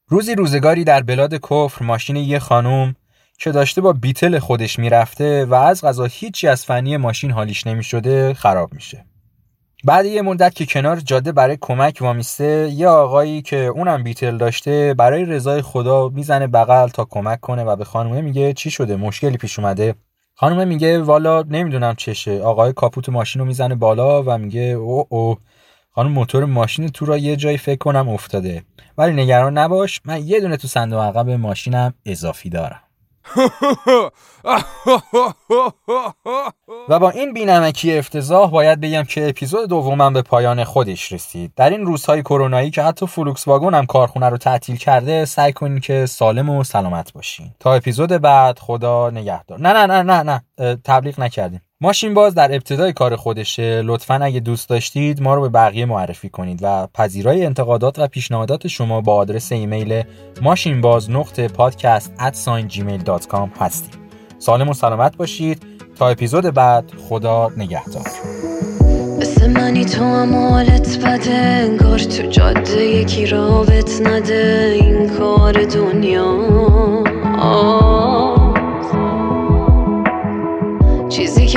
روزی 0.08 0.34
روزگاری 0.34 0.84
در 0.84 1.02
بلاد 1.02 1.34
کفر 1.34 1.84
ماشین 1.84 2.16
یه 2.16 2.38
خانوم 2.38 2.94
که 3.38 3.52
داشته 3.52 3.80
با 3.80 3.92
بیتل 3.92 4.38
خودش 4.38 4.78
می‌رفته 4.78 5.44
و 5.44 5.54
از 5.54 5.84
غذا 5.84 6.04
هیچی 6.04 6.48
از 6.48 6.64
فنی 6.64 6.96
ماشین 6.96 7.30
حالیش 7.30 7.66
نمی‌شده 7.66 8.34
خراب 8.34 8.72
میشه. 8.74 9.04
بعد 9.84 10.06
یه 10.06 10.22
مدت 10.22 10.54
که 10.54 10.66
کنار 10.66 11.00
جاده 11.00 11.32
برای 11.32 11.58
کمک 11.60 11.98
وامیسته 12.00 12.70
یه 12.72 12.88
آقایی 12.88 13.42
که 13.42 13.56
اونم 13.56 14.02
بیتل 14.02 14.36
داشته 14.36 14.94
برای 14.98 15.24
رضای 15.24 15.62
خدا 15.62 16.08
می‌زنه 16.08 16.46
بغل 16.46 16.88
تا 16.88 17.04
کمک 17.04 17.40
کنه 17.40 17.64
و 17.64 17.76
به 17.76 17.84
خانومه 17.84 18.20
میگه 18.20 18.52
چی 18.52 18.70
شده 18.70 18.96
مشکلی 18.96 19.36
پیش 19.36 19.58
اومده. 19.58 19.94
خانومه 20.40 20.64
میگه 20.64 20.98
والا 21.02 21.42
نمی‌دونم 21.42 21.94
چشه. 21.94 22.40
آقای 22.40 22.72
کاپوت 22.72 23.08
ماشین 23.08 23.40
رو 23.40 23.46
می‌زنه 23.46 23.74
بالا 23.74 24.22
و 24.22 24.38
میگه 24.38 24.60
او 24.60 25.06
او 25.08 25.36
خانم 25.90 26.12
موتور 26.12 26.44
ماشین 26.44 26.88
تو 26.88 27.06
را 27.06 27.16
یه 27.16 27.36
جایی 27.36 27.58
فکر 27.58 27.78
کنم 27.78 28.08
افتاده. 28.08 28.62
ولی 28.98 29.22
نگران 29.22 29.58
نباش 29.58 30.00
من 30.04 30.26
یه 30.26 30.40
دونه 30.40 30.56
تو 30.56 30.68
صندوق 30.68 31.00
عقب 31.00 31.30
ماشینم 31.30 31.94
اضافی 32.06 32.48
دارم. 32.48 32.80
و 36.88 36.98
با 36.98 37.10
این 37.10 37.32
بینمکی 37.32 37.98
افتضاح 37.98 38.50
باید 38.50 38.80
بگم 38.80 39.02
که 39.02 39.28
اپیزود 39.28 39.68
دومم 39.68 40.12
به 40.12 40.22
پایان 40.22 40.64
خودش 40.64 41.12
رسید. 41.12 41.52
در 41.56 41.70
این 41.70 41.86
روزهای 41.86 42.22
کرونایی 42.22 42.70
که 42.70 42.82
حتی 42.82 43.06
فولکس 43.06 43.48
واگن 43.48 43.74
هم 43.74 43.86
کارخونه 43.86 44.28
رو 44.28 44.36
تعطیل 44.36 44.76
کرده 44.76 45.24
سعی 45.24 45.52
کنین 45.52 45.80
که 45.80 46.06
سالم 46.06 46.50
و 46.50 46.64
سلامت 46.64 47.12
باشین. 47.12 47.50
تا 47.60 47.74
اپیزود 47.74 48.12
بعد 48.12 48.58
خدا 48.58 49.10
نگهدار. 49.10 49.60
نه 49.60 49.72
نه 49.72 49.86
نه 49.86 50.02
نه 50.02 50.22
نه. 50.22 50.42
تبلیغ 50.84 51.20
نکردیم. 51.20 51.60
ماشین 51.82 52.14
باز 52.14 52.34
در 52.34 52.54
ابتدای 52.54 52.92
کار 52.92 53.16
خودشه. 53.16 53.82
لطفا 53.82 54.14
اگه 54.14 54.40
دوست 54.40 54.68
داشتید 54.68 55.22
ما 55.22 55.34
رو 55.34 55.40
به 55.40 55.48
بقیه 55.48 55.86
معرفی 55.86 56.28
کنید 56.28 56.60
و 56.62 56.86
پذیرای 56.94 57.46
انتقادات 57.46 57.98
و 57.98 58.06
پیشنهادات 58.06 58.68
شما 58.68 59.00
با 59.00 59.14
آدرس 59.14 59.52
ایمیل 59.52 60.02
ماشین 60.42 60.80
باز 60.80 61.10
نقطه 61.10 61.48
پادکست 61.48 62.12
gmail.com 62.68 63.48
هستیم. 63.60 63.90
سالم 64.38 64.68
و 64.68 64.74
سلامت 64.74 65.16
باشید. 65.16 65.62
تا 65.96 66.08
اپیزود 66.08 66.44
بعد 66.44 66.92
خدا 67.08 67.50
نگهدار. 67.56 68.06
منی 69.54 69.84
تو 69.84 70.04
هم 70.04 70.64
بده. 71.04 71.34
انگار 71.34 71.98
تو 71.98 72.26
جاده 72.26 72.84
یکی 72.84 73.26
رابط 73.26 74.00
نده. 74.00 74.78
این 74.80 75.08
کار 75.18 75.52
دنیا. 75.52 76.36
آه. 77.38 78.29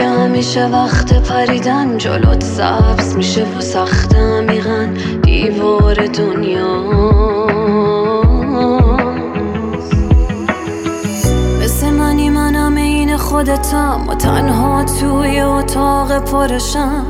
همیشه 0.03 0.65
وقت 0.67 1.13
پریدن. 1.13 1.97
جلوت 1.97 2.43
سبز 2.43 3.15
میشه 3.15 3.45
و 3.57 3.61
سخت 3.61 4.15
عمیقا 4.15 4.87
دیوار 5.23 5.95
دنیا. 6.05 6.83
مثل 11.63 11.89
منی 11.89 12.29
منم 12.29 12.73
خودتم. 13.17 14.01
و 14.09 14.15
تنها 14.15 14.83
توی 14.83 15.39
اتاق 15.39 16.19
پرشم. 16.19 17.05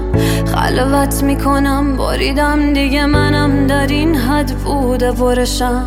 خلوت 0.56 1.24
می‌کنم 1.24 1.98
باریدم 1.98 2.74
دیگه. 2.74 3.06
منم 3.06 3.68
در 3.68 3.88
این 3.88 4.16
حد 4.16 4.52
بوده 4.52 5.12
برشم 5.12 5.86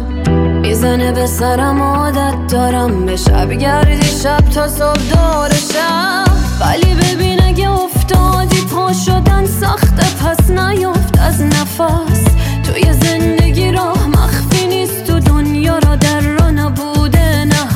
می‌زنه 0.63 1.13
به 1.13 1.27
سرم 1.27 1.83
عادت 1.83 2.35
دارم. 2.49 3.07
به 3.07 3.17
شب 3.17 3.53
گردی 3.53 4.07
شب 4.07 4.41
تا 4.55 4.69
صبح 4.69 5.03
دارشم. 5.11 6.16
ولی 6.61 6.95
ببین 6.95 7.43
اگه 7.43 7.71
افتادی 7.71 8.61
پا 8.61 8.93
شدن 8.93 9.47
سخته 9.47 10.07
پس 10.25 10.51
نیفت 10.51 11.19
از 11.19 11.43
نفس. 11.43 12.25
توی 12.63 12.93
زندگی 12.93 13.73
راه 13.73 14.07
مخفی 14.07 14.67
نیست 14.67 15.05
تو 15.05 15.19
دنیا 15.21 15.79
را 15.79 15.97
در 15.97 16.21
را 16.21 16.51
نبوده 16.51 17.45
نه 17.45 17.67